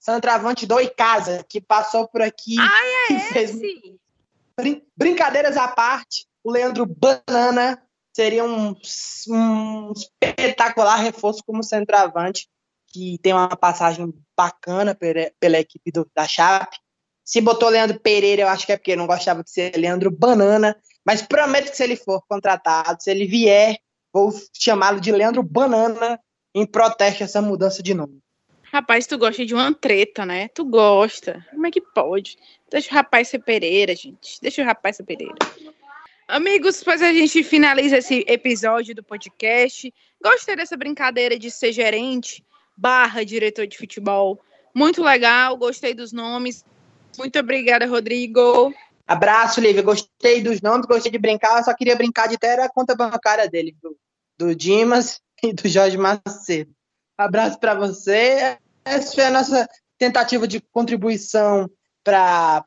[0.00, 2.56] centroavante do Icasa, que passou por aqui.
[2.58, 3.58] Ai, é fez...
[4.56, 7.80] Brin brincadeiras à parte, o Leandro Banana
[8.12, 8.74] seria um,
[9.28, 12.48] um espetacular reforço como centroavante,
[12.88, 16.76] que tem uma passagem bacana pela, equipe do, da Chape.
[17.24, 20.76] Se botou Leandro Pereira, eu acho que é porque não gostava de ser Leandro Banana,
[21.04, 23.76] mas prometo que se ele for contratado, se ele vier,
[24.12, 26.18] vou chamá-lo de Leandro Banana
[26.54, 28.20] em protesto a essa mudança de nome.
[28.62, 30.48] Rapaz, tu gosta de uma treta, né?
[30.48, 31.46] Tu gosta.
[31.50, 32.36] Como é que pode?
[32.70, 34.38] Deixa o rapaz ser Pereira, gente.
[34.42, 35.36] Deixa o rapaz ser Pereira.
[36.26, 39.92] Amigos, depois a gente finaliza esse episódio do podcast.
[40.22, 42.44] Gostei dessa brincadeira de ser gerente
[42.78, 44.40] barra diretor de futebol.
[44.72, 46.64] Muito legal, gostei dos nomes.
[47.18, 48.72] Muito obrigada, Rodrigo.
[49.06, 49.82] Abraço, Lívia.
[49.82, 51.58] Gostei dos nomes, gostei de brincar.
[51.58, 53.96] Eu só queria brincar de ter a conta bancária dele, do,
[54.38, 56.70] do Dimas e do Jorge Macedo.
[57.16, 58.56] Abraço para você.
[58.84, 59.68] Essa foi a nossa
[59.98, 61.68] tentativa de contribuição
[62.04, 62.62] para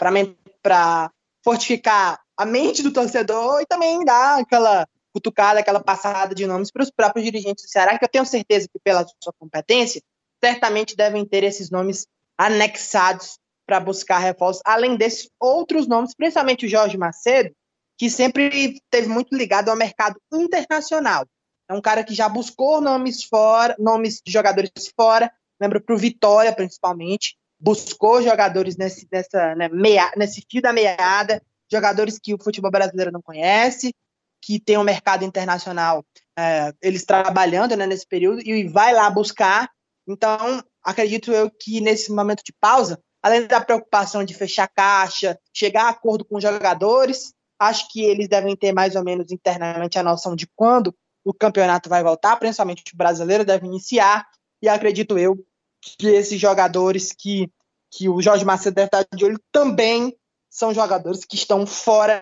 [1.44, 6.84] fortificar a mente do torcedor e também dar aquela cutucada, aquela passada de nomes para
[6.84, 10.02] os próprios dirigentes do Ceará, que eu tenho certeza que, pela sua competência,
[10.44, 12.08] certamente devem ter esses nomes
[12.38, 17.54] anexados para buscar reforços, além desses outros nomes, principalmente o Jorge Macedo,
[17.98, 21.26] que sempre teve muito ligado ao mercado internacional.
[21.70, 25.98] É um cara que já buscou nomes fora, nomes de jogadores fora, lembra para o
[25.98, 31.42] Vitória principalmente, buscou jogadores nesse, nessa, né, meia, nesse fio da meada,
[31.72, 33.94] jogadores que o futebol brasileiro não conhece,
[34.42, 36.04] que tem um mercado internacional,
[36.38, 39.70] é, eles trabalhando né, nesse período, e vai lá buscar.
[40.08, 45.86] Então, acredito eu que nesse momento de pausa, além da preocupação de fechar caixa, chegar
[45.86, 50.04] a acordo com os jogadores, acho que eles devem ter mais ou menos internamente a
[50.04, 54.26] noção de quando o campeonato vai voltar, principalmente o brasileiro deve iniciar,
[54.62, 55.38] e acredito eu
[55.82, 57.52] que esses jogadores que,
[57.92, 60.16] que o Jorge Macedo deve estar de olho também
[60.50, 62.22] são jogadores que estão fora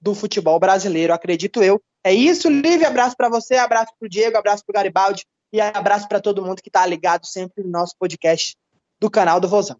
[0.00, 1.80] do futebol brasileiro, acredito eu.
[2.04, 5.60] É isso, Lívia, abraço para você, abraço para o Diego, abraço para o Garibaldi e
[5.60, 8.56] abraço para todo mundo que está ligado sempre no nosso podcast
[9.00, 9.78] do canal do Vozão.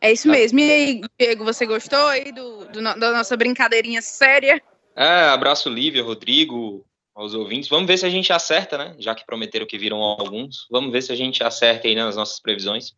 [0.00, 0.60] É isso mesmo.
[0.60, 4.62] E aí, Diego, você gostou aí do, do, da nossa brincadeirinha séria?
[4.94, 7.68] É, abraço Lívia, Rodrigo, aos ouvintes.
[7.68, 8.94] Vamos ver se a gente acerta, né?
[8.98, 10.66] Já que prometeram que viram alguns.
[10.70, 12.92] Vamos ver se a gente acerta aí nas nossas previsões.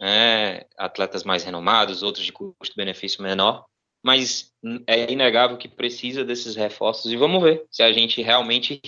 [0.00, 3.64] É, atletas mais renomados, outros de custo-benefício menor.
[4.08, 4.54] Mas
[4.86, 7.12] é inegável que precisa desses reforços.
[7.12, 8.80] E vamos ver se a gente realmente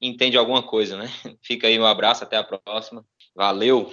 [0.00, 1.08] entende alguma coisa, né?
[1.42, 3.04] Fica aí um abraço, até a próxima.
[3.34, 3.92] Valeu!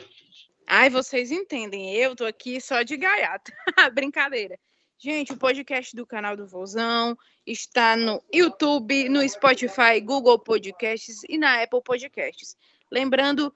[0.68, 3.52] Ai, vocês entendem, eu tô aqui só de gaiata.
[3.96, 4.60] Brincadeira.
[5.00, 7.18] Gente, o podcast do canal do Vozão
[7.48, 12.56] está no YouTube, no Spotify, Google Podcasts e na Apple Podcasts.
[12.92, 13.52] Lembrando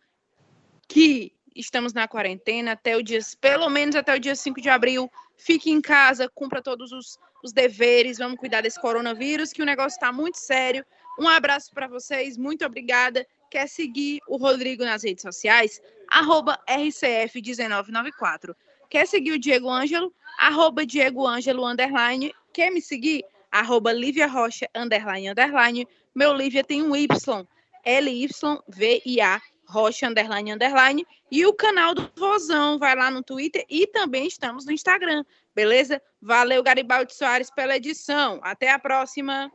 [0.88, 5.12] que estamos na quarentena até o dia, pelo menos até o dia 5 de abril.
[5.40, 9.96] Fique em casa, cumpra todos os, os deveres, vamos cuidar desse coronavírus, que o negócio
[9.96, 10.86] está muito sério.
[11.20, 13.26] Um abraço para vocês, muito obrigada.
[13.50, 15.82] Quer seguir o Rodrigo nas redes sociais?
[16.10, 18.56] arroba RCF1994.
[18.90, 20.12] Quer seguir o Diego Ângelo?
[20.40, 22.34] Arroba Diego Ângelo, underline.
[22.52, 23.24] Quer me seguir?
[23.52, 25.88] Arroba Lívia Rocha, underline, underline.
[26.14, 27.08] Meu Lívia tem um Y,
[27.84, 31.06] L-Y-V-I-A, Rocha, underline, underline.
[31.32, 36.02] E o canal do Vozão, vai lá no Twitter e também estamos no Instagram, beleza?
[36.20, 38.40] Valeu, Garibaldi Soares, pela edição.
[38.42, 39.52] Até a próxima.